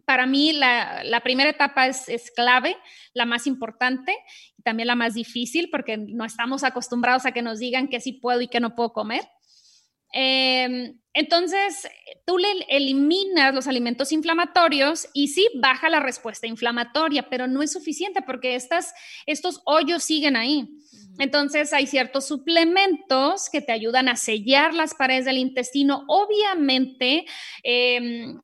[0.04, 2.76] Para mí, la, primera etapa es, es, clave,
[3.14, 4.16] la más importante
[4.58, 8.12] y también la más difícil, porque no estamos acostumbrados a que nos digan que sí
[8.14, 9.22] puedo y que no puedo comer.
[10.12, 11.88] Em, entonces,
[12.26, 17.72] tú le eliminas los alimentos inflamatorios y sí baja la respuesta inflamatoria, pero no es
[17.72, 18.94] suficiente porque estas,
[19.26, 20.68] estos hoyos siguen ahí.
[21.18, 26.04] Entonces, hay ciertos suplementos que te ayudan a sellar las paredes del intestino.
[26.08, 27.26] Obviamente,
[27.62, 28.34] eh,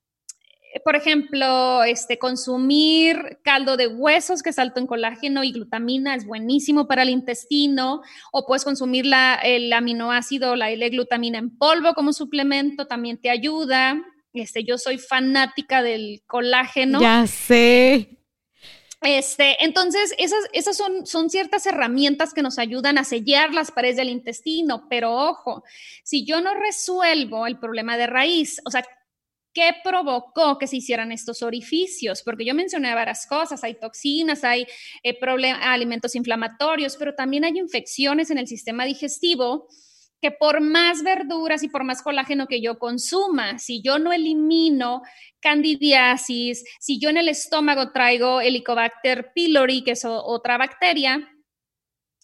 [0.84, 6.26] por ejemplo, este, consumir caldo de huesos que es alto en colágeno y glutamina es
[6.26, 8.02] buenísimo para el intestino,
[8.32, 14.02] o puedes consumir la, el aminoácido, la L-glutamina en polvo como suplemento, también te ayuda.
[14.32, 17.00] Este, yo soy fanática del colágeno.
[17.00, 18.18] Ya sé.
[19.00, 23.96] Este, entonces, esas, esas son, son ciertas herramientas que nos ayudan a sellar las paredes
[23.96, 25.62] del intestino, pero ojo,
[26.02, 28.84] si yo no resuelvo el problema de raíz, o sea,
[29.54, 32.22] ¿Qué provocó que se hicieran estos orificios?
[32.22, 34.66] Porque yo mencioné varias cosas, hay toxinas, hay
[35.02, 35.18] eh,
[35.62, 39.68] alimentos inflamatorios, pero también hay infecciones en el sistema digestivo
[40.20, 45.02] que por más verduras y por más colágeno que yo consuma, si yo no elimino
[45.40, 51.28] candidiasis, si yo en el estómago traigo Helicobacter pylori, que es otra bacteria,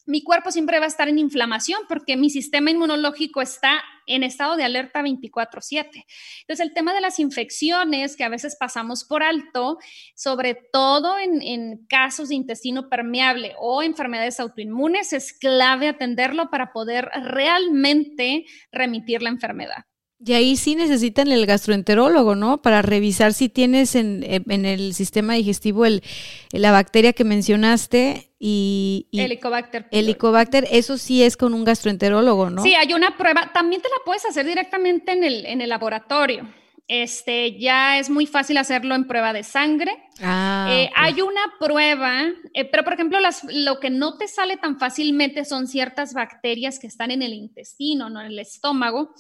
[0.07, 4.57] mi cuerpo siempre va a estar en inflamación porque mi sistema inmunológico está en estado
[4.57, 6.05] de alerta 24/7.
[6.41, 9.79] Entonces, el tema de las infecciones que a veces pasamos por alto,
[10.15, 17.09] sobre todo en, casos de intestino permeable o enfermedades autoinmunes, es clave atenderlo para poder
[17.15, 19.85] realmente remitir la enfermedad.
[20.27, 22.63] Y ahí sí necesitan el gastroenterólogo, ¿no?
[22.63, 26.03] Para revisar si tienes en, el sistema digestivo el,
[26.51, 29.07] la bacteria que mencionaste y...
[29.13, 29.87] Helicobacter.
[29.91, 32.63] Helicobacter, eso sí es con un gastroenterólogo, ¿no?
[32.63, 36.49] Sí, hay una prueba, también te la puedes hacer directamente en el, en el laboratorio.
[36.87, 39.91] Este, ya es muy fácil hacerlo en prueba de sangre.
[40.21, 44.59] Ah, eh, Hay una prueba, eh, pero por ejemplo, las, lo que no te sale
[44.59, 49.15] tan fácilmente son ciertas bacterias que están en el intestino, no en el estómago.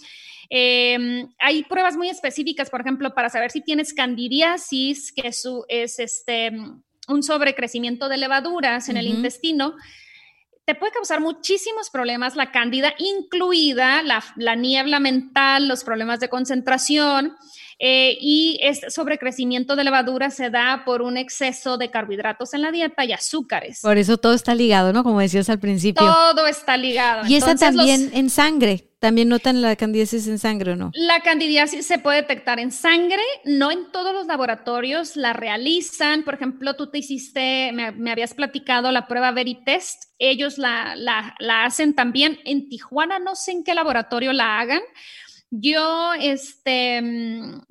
[0.50, 5.98] Eh, hay pruebas muy específicas, por ejemplo, para saber si tienes candidiasis, que es, es
[5.98, 6.52] este,
[7.08, 9.74] un sobrecrecimiento de levaduras en el intestino
[10.64, 17.36] te puede causar muchísimos problemas la cándida, incluida la, niebla mental, los problemas de concentración.
[17.78, 22.70] Eh, y este sobrecrecimiento de levadura se da por un exceso de carbohidratos en la
[22.70, 23.80] dieta y azúcares.
[23.82, 25.02] Por eso todo está ligado, ¿no?
[25.02, 26.04] Como decías al principio.
[26.04, 27.26] Todo está ligado.
[27.26, 28.90] Y está también en sangre.
[29.04, 30.90] ¿También notan la candidiasis en sangre o no?
[30.94, 36.22] La candidiasis se puede detectar en sangre, no en todos los laboratorios la realizan.
[36.22, 41.66] Por ejemplo, tú te hiciste, me, habías platicado la prueba Veritest, ellos la, la, la
[41.66, 42.38] hacen también.
[42.46, 44.80] En Tijuana no sé en qué laboratorio la hagan.
[45.56, 47.62] Yo, este mm,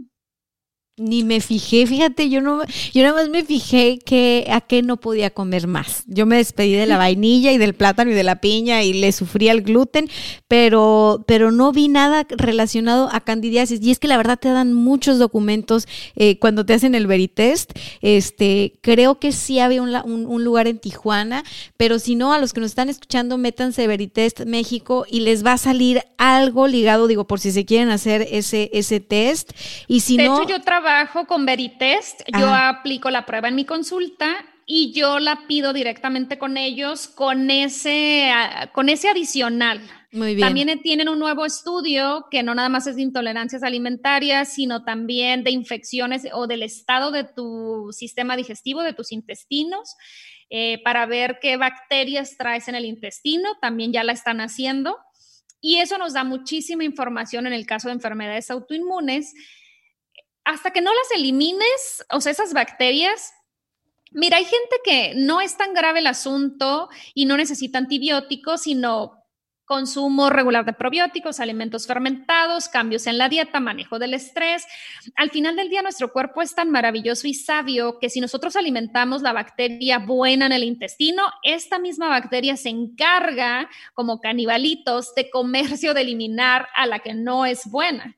[0.95, 2.61] ni me fijé, fíjate, yo no,
[2.93, 6.03] yo nada más me fijé que a qué no podía comer más.
[6.05, 9.11] Yo me despedí de la vainilla y del plátano y de la piña y le
[9.11, 10.07] sufría el gluten,
[10.47, 13.81] pero, pero no vi nada relacionado a candidiasis.
[13.81, 17.71] Y es que la verdad te dan muchos documentos eh, cuando te hacen el veritest.
[18.01, 21.43] Este, creo que sí había un, un, lugar en Tijuana,
[21.75, 25.53] pero si no, a los que nos están escuchando, métanse Veritest México y les va
[25.53, 29.53] a salir algo ligado, digo, por si se quieren hacer ese, ese test.
[29.87, 30.47] Y si no.
[30.47, 35.71] yo trabajo con Veritest, yo aplico la prueba en mi consulta y yo la pido
[35.71, 38.29] directamente con ellos con ese,
[38.73, 39.81] con ese adicional.
[40.11, 40.45] Muy bien.
[40.45, 45.45] También tienen un nuevo estudio que no nada más es de intolerancias alimentarias, sino también
[45.45, 49.95] de infecciones o del estado de tu sistema digestivo, de tus intestinos,
[50.49, 53.57] eh, para ver qué bacterias traes en el intestino.
[53.61, 54.97] También ya la están haciendo.
[55.61, 59.33] Y eso nos da muchísima información en el caso de enfermedades autoinmunes
[60.45, 63.33] hasta que no las elimines, o sea, esas bacterias,
[64.11, 69.23] mira, hay gente que no es tan grave el asunto y no necesita antibióticos, sino
[69.65, 74.65] consumo regular de probióticos, alimentos fermentados, cambios en la dieta, manejo del estrés.
[75.15, 79.21] Al final del día, nuestro cuerpo es tan maravilloso y sabio que si nosotros alimentamos
[79.21, 85.93] la bacteria buena en el intestino, esta misma bacteria se encarga, como canibalitos, de comercio,
[85.93, 88.17] de eliminar a la que no es buena.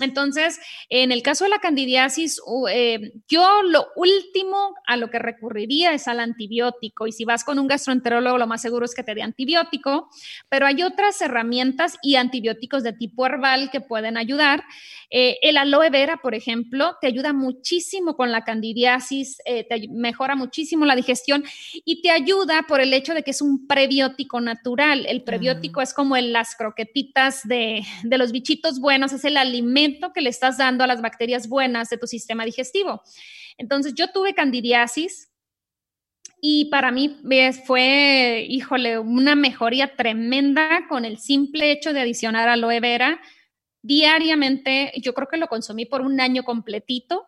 [0.00, 2.40] Entonces, en el caso de la candidiasis,
[2.70, 7.06] eh, yo lo último a lo que recurriría es al antibiótico.
[7.06, 10.08] Y si vas con un gastroenterólogo, lo más seguro es que te dé antibiótico,
[10.48, 14.64] pero hay otras herramientas y antibióticos de tipo herbal que pueden ayudar.
[15.10, 20.34] Eh, el aloe vera, por ejemplo, te ayuda muchísimo con la candidiasis, eh, te mejora
[20.34, 21.44] muchísimo la digestión
[21.84, 25.06] y te ayuda por el hecho de que es un prebiótico natural.
[25.06, 29.85] El prebiótico es como en las croquetitas de, de los bichitos buenos, es el alimento
[30.14, 33.02] que le estás dando a las bacterias buenas de tu sistema digestivo.
[33.58, 35.30] Entonces, yo tuve candidiasis,
[36.40, 37.18] y para mí
[37.64, 43.20] fue, híjole, una mejoría tremenda con el simple hecho de adicionar aloe vera
[43.82, 47.24] diariamente, yo creo que lo consumí por un año completito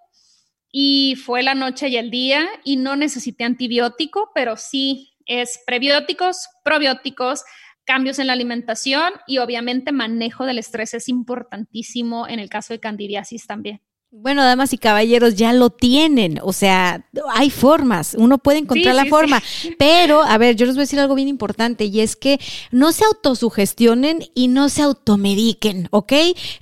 [0.71, 6.49] y fue la noche y el día y no necesité antibiótico, pero sí es prebióticos,
[6.65, 7.45] probióticos,
[7.89, 12.81] cambios en la alimentación y obviamente manejo del estrés es importantísimo en el caso de
[12.81, 13.81] candidiasis también.
[14.11, 17.05] Bueno, damas y caballeros, ya lo tienen, o sea,
[17.35, 19.43] hay formas, uno puede encontrar la forma,
[19.79, 22.41] pero, a ver, yo les voy a decir algo bien importante y es que
[22.71, 26.15] no se autosugestionen y no se automediquen, ¿ok?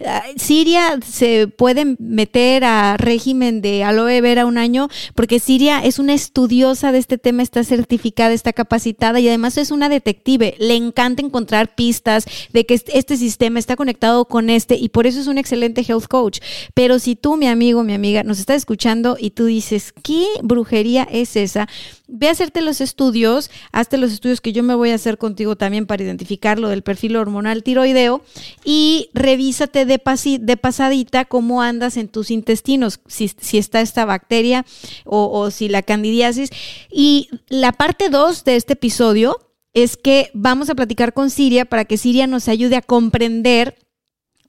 [0.05, 6.01] Ah, Siria se puede meter a régimen de aloe vera un año porque Siria es
[6.01, 10.75] una estudiosa de este tema, está certificada, está capacitada y además es una detective, le
[10.75, 15.29] encanta encontrar pistas de que este sistema está conectado con este y por eso es
[15.29, 16.41] un excelente health coach,
[16.75, 21.07] pero si tú mi amigo, mi amiga, nos estás escuchando y tú dices, ¿qué brujería
[21.11, 21.69] es esa?
[22.09, 25.57] Ve a hacerte los estudios, hazte los estudios que yo me voy a hacer contigo
[25.57, 28.23] también para identificar lo del perfil hormonal tiroideo
[28.65, 30.01] y revísate de,
[30.41, 34.65] de pasadita cómo andas en tus intestinos, si, está esta bacteria
[35.05, 36.51] o, o si la candidiasis.
[36.91, 39.39] Y la parte 2 de este episodio
[39.77, 43.77] es que vamos a platicar con Siria para que Siria nos ayude a comprender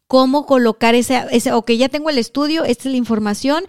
[0.08, 3.66] cómo colocar ese, ese, ok, ya tengo el estudio, esta es la información,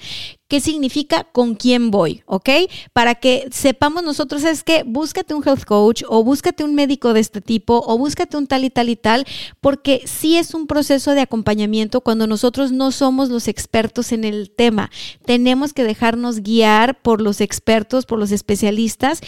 [0.49, 2.49] qué significa con quién voy, ¿ok?
[2.95, 7.21] Para que sepamos nosotros es que búscate un health coach o búscate un médico de
[7.21, 9.27] este tipo o búscate un tal y tal y tal,
[9.61, 14.51] porque sí es un proceso de acompañamiento cuando nosotros no somos los expertos en el
[14.51, 14.91] tema.
[15.27, 19.21] Tenemos que dejarnos guiar por los expertos, por los especialistas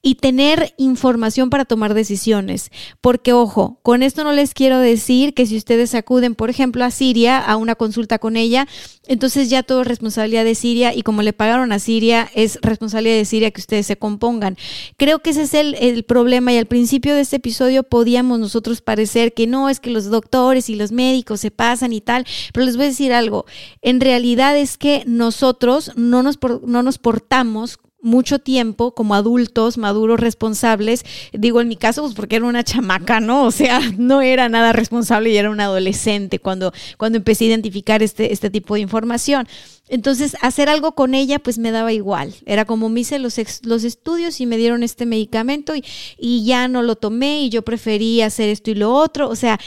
[0.00, 2.70] y tener información para tomar decisiones.
[3.00, 6.92] Porque, ojo, con esto no les quiero decir que si ustedes acuden, por ejemplo, a
[6.92, 8.68] Siria a una consulta con ella,
[9.08, 13.16] entonces ya todo es responsabilidad de Siria y como le pagaron a Siria, es responsabilidad
[13.16, 14.56] de Siria que ustedes se compongan.
[14.96, 18.80] Creo que ese es el, el problema y al principio de este episodio podíamos nosotros
[18.80, 22.66] parecer que no, es que los doctores y los médicos se pasan y tal, pero
[22.66, 23.46] les voy a decir algo,
[23.82, 30.20] en realidad es que nosotros no nos, no nos portamos mucho tiempo como adultos maduros
[30.20, 33.44] responsables, digo en mi caso pues porque era una chamaca, ¿no?
[33.44, 38.02] O sea, no era nada responsable y era un adolescente cuando, cuando empecé a identificar
[38.02, 39.48] este, este tipo de información.
[39.88, 42.34] Entonces, hacer algo con ella pues me daba igual.
[42.46, 45.84] Era como me hice los, los estudios y me dieron este medicamento y,
[46.18, 49.28] y ya no lo tomé y yo preferí hacer esto y lo otro.
[49.28, 49.58] O sea,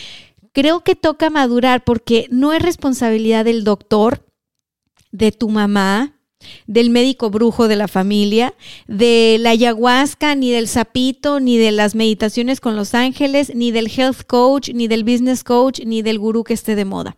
[0.53, 4.26] creo que toca madurar porque no es responsabilidad del doctor,
[5.11, 6.17] de tu mamá,
[6.67, 8.55] del médico brujo de la familia,
[8.88, 13.91] de la ayahuasca, ni del sapito, ni de las meditaciones con los ángeles, ni del
[13.95, 17.17] health coach, ni del business coach, ni del gurú que esté de moda.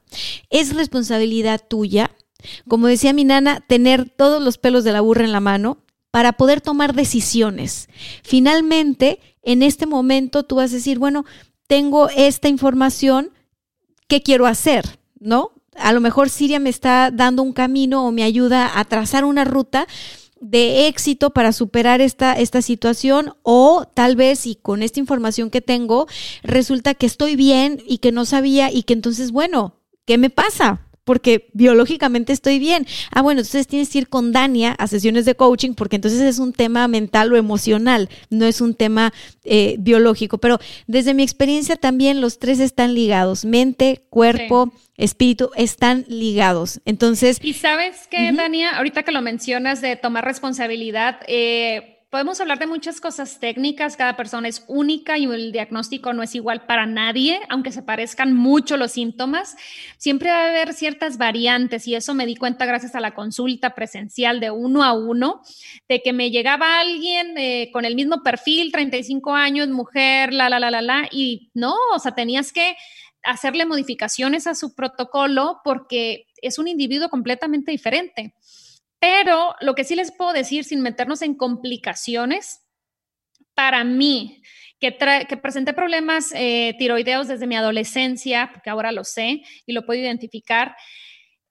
[0.50, 2.12] Es responsabilidad tuya,
[2.68, 5.78] como decía mi nana, tener todos los pelos de la burra en la mano
[6.12, 7.90] para poder tomar decisiones.
[8.24, 11.26] Finalmente, en este momento tú vas a decir, bueno,
[11.68, 13.32] tengo esta información,
[14.08, 15.00] ¿qué quiero hacer?
[15.20, 15.52] ¿No?
[15.78, 19.44] a lo mejor Siria me está dando un camino o me ayuda a trazar una
[19.44, 19.88] ruta
[20.40, 25.62] de éxito para superar esta, esta situación o tal vez y con esta información que
[25.62, 26.08] tengo
[26.44, 29.76] resulta que estoy bien y que no sabía y que entonces, bueno,
[30.06, 30.82] ¿qué me pasa?
[31.04, 32.86] Porque biológicamente estoy bien.
[33.12, 36.40] Ah, bueno, entonces tienes que ir con Dania a sesiones de coaching porque entonces es
[36.40, 40.38] un tema mental o emocional, no es un tema eh, biológico.
[40.38, 44.74] Pero desde mi experiencia también los tres están ligados, mente, cuerpo.
[44.96, 46.80] Espíritu están ligados.
[46.86, 47.40] Entonces.
[47.42, 52.68] Y sabes que, Dania, ahorita que lo mencionas de tomar responsabilidad, eh, Podemos hablar de
[52.68, 57.40] muchas cosas técnicas, cada persona es única y el diagnóstico no es igual para nadie,
[57.50, 59.56] aunque se parezcan mucho los síntomas,
[59.98, 63.74] siempre va a haber ciertas variantes y eso me di cuenta gracias a la consulta
[63.74, 65.42] presencial de uno a uno,
[65.90, 70.60] de que me llegaba alguien eh, con el mismo perfil, 35 años, mujer, la, la,
[70.60, 72.76] la, la, la, y no, o sea, tenías que
[73.24, 78.36] hacerle modificaciones a su protocolo porque es un individuo completamente diferente.
[79.04, 82.62] Pero lo que sí les puedo decir sin meternos en complicaciones,
[83.54, 84.42] para mí,
[84.80, 84.98] que,
[85.28, 90.00] que presenté problemas eh, tiroideos desde mi adolescencia, porque ahora lo sé y lo puedo
[90.00, 90.78] identificar,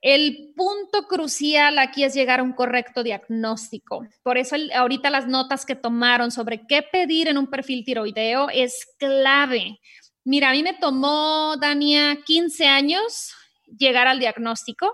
[0.01, 4.07] el punto crucial aquí es llegar a un correcto diagnóstico.
[4.23, 8.87] Por eso ahorita las notas que tomaron sobre qué pedir en un perfil tiroideo es
[8.99, 9.79] clave.
[10.25, 13.35] Mira, a mí me tomó, Dania, 15 años
[13.77, 14.91] llegar al diagnóstico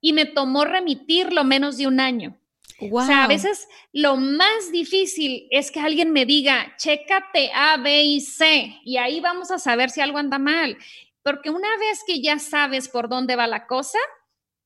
[0.00, 2.36] y me tomó remitirlo menos de un año.
[2.80, 8.04] O sea, a veces lo más difícil es que alguien me diga, chécate A, B
[8.04, 10.78] y C, y ahí vamos a saber si algo anda mal.
[11.22, 13.98] Porque una vez que ya sabes por dónde va la cosa,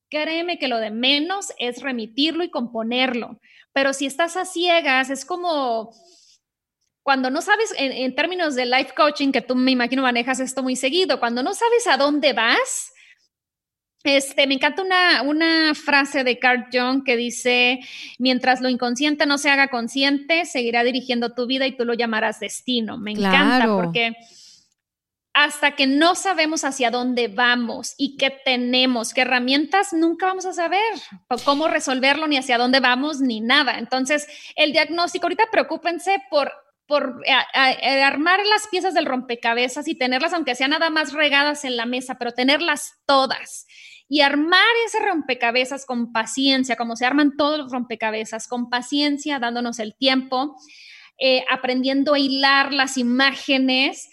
[0.09, 3.41] créeme que lo de menos es remitirlo y componerlo.
[3.73, 5.91] Pero si estás a ciegas, es como
[7.03, 10.63] cuando no sabes, en, en términos de life coaching, que tú me imagino manejas esto
[10.63, 12.94] muy seguido, cuando no sabes a dónde vas,
[14.05, 17.81] este, me encanta una, una, frase de Carl Jung que dice,
[18.19, 22.39] mientras lo inconsciente no se haga consciente, seguirá dirigiendo tu vida y tú lo llamarás
[22.39, 22.99] destino.
[22.99, 24.15] Me encanta porque
[25.33, 30.53] hasta que no sabemos hacia dónde vamos y qué tenemos, qué herramientas, nunca vamos a
[30.53, 30.81] saber
[31.45, 33.79] cómo resolverlo, ni hacia dónde vamos, ni nada.
[33.79, 36.53] Entonces, el diagnóstico, ahorita preocúpense por
[36.87, 37.23] por
[38.03, 42.17] armar las piezas del rompecabezas y tenerlas, aunque sean nada más regadas en la mesa,
[42.19, 43.67] pero tenerlas todas
[44.09, 49.79] y armar ese rompecabezas con paciencia, como se arman todos los rompecabezas, con paciencia, dándonos
[49.79, 50.57] el tiempo,
[51.19, 54.09] eh, aprendiendo a hilar las imágenes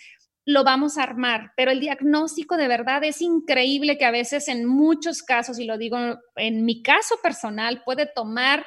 [0.46, 4.66] lo vamos a armar, pero el diagnóstico de verdad es increíble que a veces en
[4.66, 5.98] muchos casos, y lo digo
[6.36, 8.66] en mi caso personal, puede tomar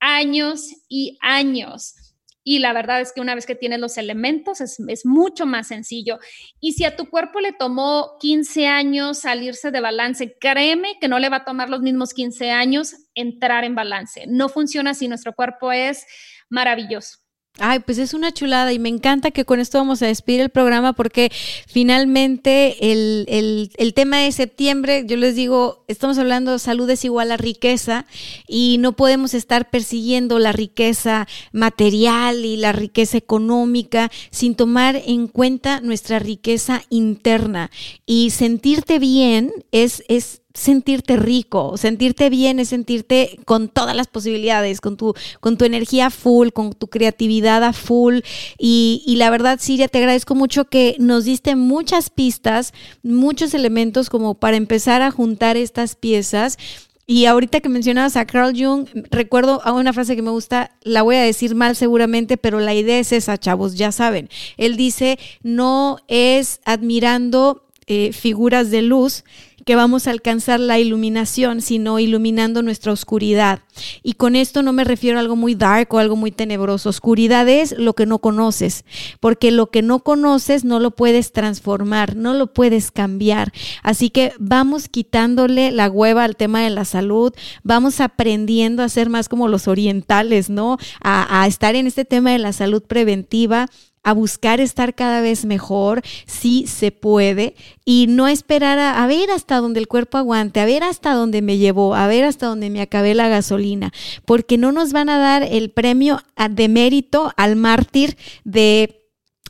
[0.00, 2.07] años y años.
[2.50, 6.18] Y la verdad es que una vez que tienes los elementos es, mucho más sencillo.
[6.60, 11.18] Y si a tu cuerpo le tomó 15 años salirse de balance, créeme que no
[11.18, 14.24] le va a tomar los mismos 15 años entrar en balance.
[14.28, 16.06] No funciona así, nuestro cuerpo es
[16.48, 17.18] maravilloso.
[17.60, 20.50] Ay, pues es una chulada y me encanta que con esto vamos a despedir el
[20.50, 21.30] programa porque
[21.66, 27.32] finalmente el, el, el, tema de septiembre, yo les digo, estamos hablando salud es igual
[27.32, 28.06] a riqueza
[28.46, 35.26] y no podemos estar persiguiendo la riqueza material y la riqueza económica sin tomar en
[35.26, 37.70] cuenta nuestra riqueza interna.
[38.06, 44.80] Y sentirte bien es, es sentirte rico, sentirte bien es sentirte con todas las posibilidades,
[44.80, 48.20] con tu, con tu energía full, con tu creatividad a full.
[48.58, 52.72] Y, la verdad, Siria, te agradezco mucho que nos diste muchas pistas,
[53.02, 56.58] muchos elementos como para empezar a juntar estas piezas.
[57.06, 61.00] Y ahorita que mencionabas a Carl Jung, recuerdo a una frase que me gusta, la
[61.00, 64.28] voy a decir mal seguramente, pero la idea es esa, chavos, ya saben.
[64.58, 69.24] Él dice, no es admirando eh, figuras de luz,
[69.64, 73.60] que vamos a alcanzar la iluminación, sino iluminando nuestra oscuridad.
[74.02, 76.88] Y con esto no me refiero a algo muy dark o algo muy tenebroso.
[76.88, 78.84] Oscuridad es lo que no conoces,
[79.20, 83.52] porque lo que no conoces no lo puedes transformar, no lo puedes cambiar.
[83.82, 87.32] Así que vamos quitándole la hueva al tema de la salud,
[87.62, 90.78] vamos aprendiendo a ser más como los orientales, ¿no?
[91.00, 93.68] A, a estar en este tema de la salud preventiva
[94.02, 97.54] a buscar estar cada vez mejor, si se puede,
[97.84, 101.42] y no esperar a, a, ver hasta donde el cuerpo aguante, a ver hasta donde
[101.42, 103.92] me llevó, a ver hasta donde me acabé la gasolina,
[104.24, 106.20] porque no nos van a dar el premio
[106.50, 108.97] de mérito al mártir de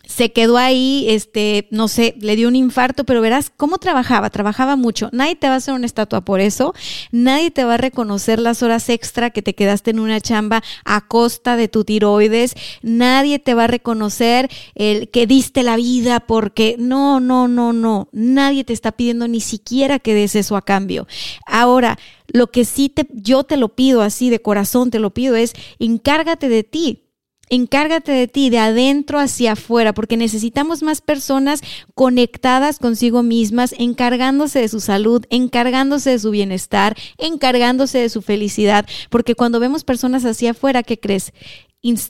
[0.08, 4.74] se quedó ahí, este, no sé, le dio un infarto, pero verás cómo trabajaba, trabajaba
[4.74, 5.10] mucho.
[5.12, 6.74] Nadie te va a hacer una estatua por eso,
[7.12, 11.06] nadie te va a reconocer las horas extra que te quedaste en una chamba a
[11.06, 16.76] costa de tu tiroides, nadie te va a reconocer el que diste la vida porque
[16.78, 21.06] no, no, no, no, nadie te está pidiendo ni siquiera que des eso a cambio.
[21.46, 21.98] Ahora,
[22.28, 25.52] lo que sí te, yo te lo pido así de corazón, te lo pido es,
[25.78, 27.07] encárgate de ti
[27.50, 31.60] Encárgate de ti, de adentro hacia afuera, porque necesitamos más personas
[31.94, 38.86] conectadas consigo mismas, encargándose de su salud, encargándose de su bienestar, encargándose de su felicidad,
[39.10, 41.32] porque cuando vemos personas hacia afuera, ¿qué crees?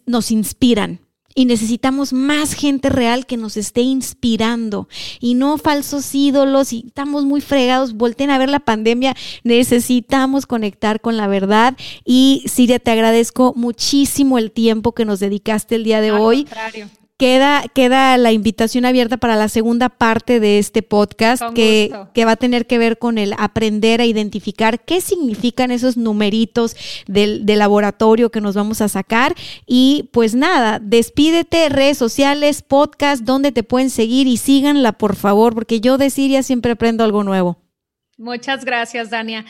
[0.06, 1.00] nos inspiran,
[1.38, 4.88] y necesitamos más gente real que nos esté inspirando
[5.20, 11.00] y no falsos ídolos y estamos muy fregados, volten a ver la pandemia, necesitamos conectar
[11.00, 16.00] con la verdad y Siria, te agradezco muchísimo el tiempo que nos dedicaste el día
[16.00, 16.42] de Al hoy.
[16.42, 16.88] Contrario.
[17.18, 22.32] Queda, queda la invitación abierta para la segunda parte de este podcast que, que, va
[22.32, 26.76] a tener que ver con el aprender a identificar qué significan esos numeritos
[27.08, 29.34] del, del, laboratorio que nos vamos a sacar.
[29.66, 35.54] Y pues nada, despídete, redes sociales, podcast, donde te pueden seguir y síganla por favor,
[35.54, 37.58] porque yo de Siria siempre aprendo algo nuevo.
[38.16, 39.44] Muchas gracias, Dania.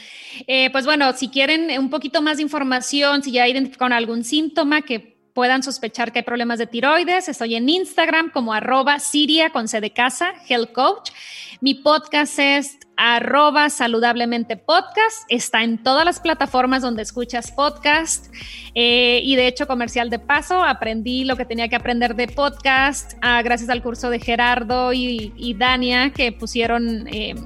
[0.47, 4.81] Eh, pues bueno, si quieren un poquito más de información, si ya identificaron algún síntoma
[4.81, 7.29] que puedan sospechar que hay problemas de tiroides.
[7.29, 11.13] Estoy en Instagram como arroba Siria con C de casa, Health Coach.
[11.61, 15.23] Mi podcast es arroba saludablemente podcast.
[15.29, 18.35] Está en todas las plataformas donde escuchas podcast.
[18.75, 23.13] Eh, y de hecho, comercial de paso, aprendí lo que tenía que aprender de podcast
[23.23, 27.37] ah, gracias al curso de Gerardo y, y Dania que pusieron eh,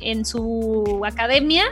[0.00, 1.64] en su academia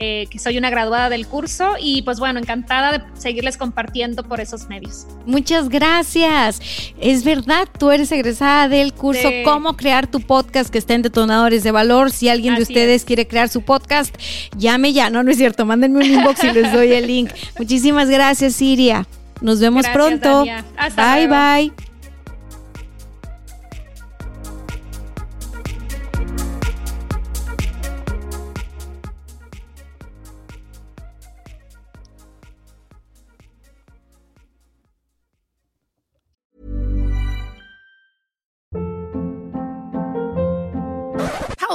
[0.00, 4.40] eh, que soy una graduada del curso y pues bueno, encantada de seguirles compartiendo por
[4.40, 5.06] esos medios.
[5.26, 6.60] Muchas gracias.
[7.00, 9.28] Es verdad, tú eres egresada del curso.
[9.44, 12.10] Cómo crear tu podcast que está en Detonadores de Valor.
[12.10, 13.04] Si alguien Así de ustedes es.
[13.04, 14.14] quiere crear su podcast,
[14.56, 15.10] llame ya.
[15.10, 17.30] No, no es cierto, mándenme un inbox y les doy el link.
[17.58, 19.06] Muchísimas gracias, Siria.
[19.40, 20.44] Nos vemos gracias, pronto.
[20.44, 21.72] bye, luego.
[21.74, 21.87] bye.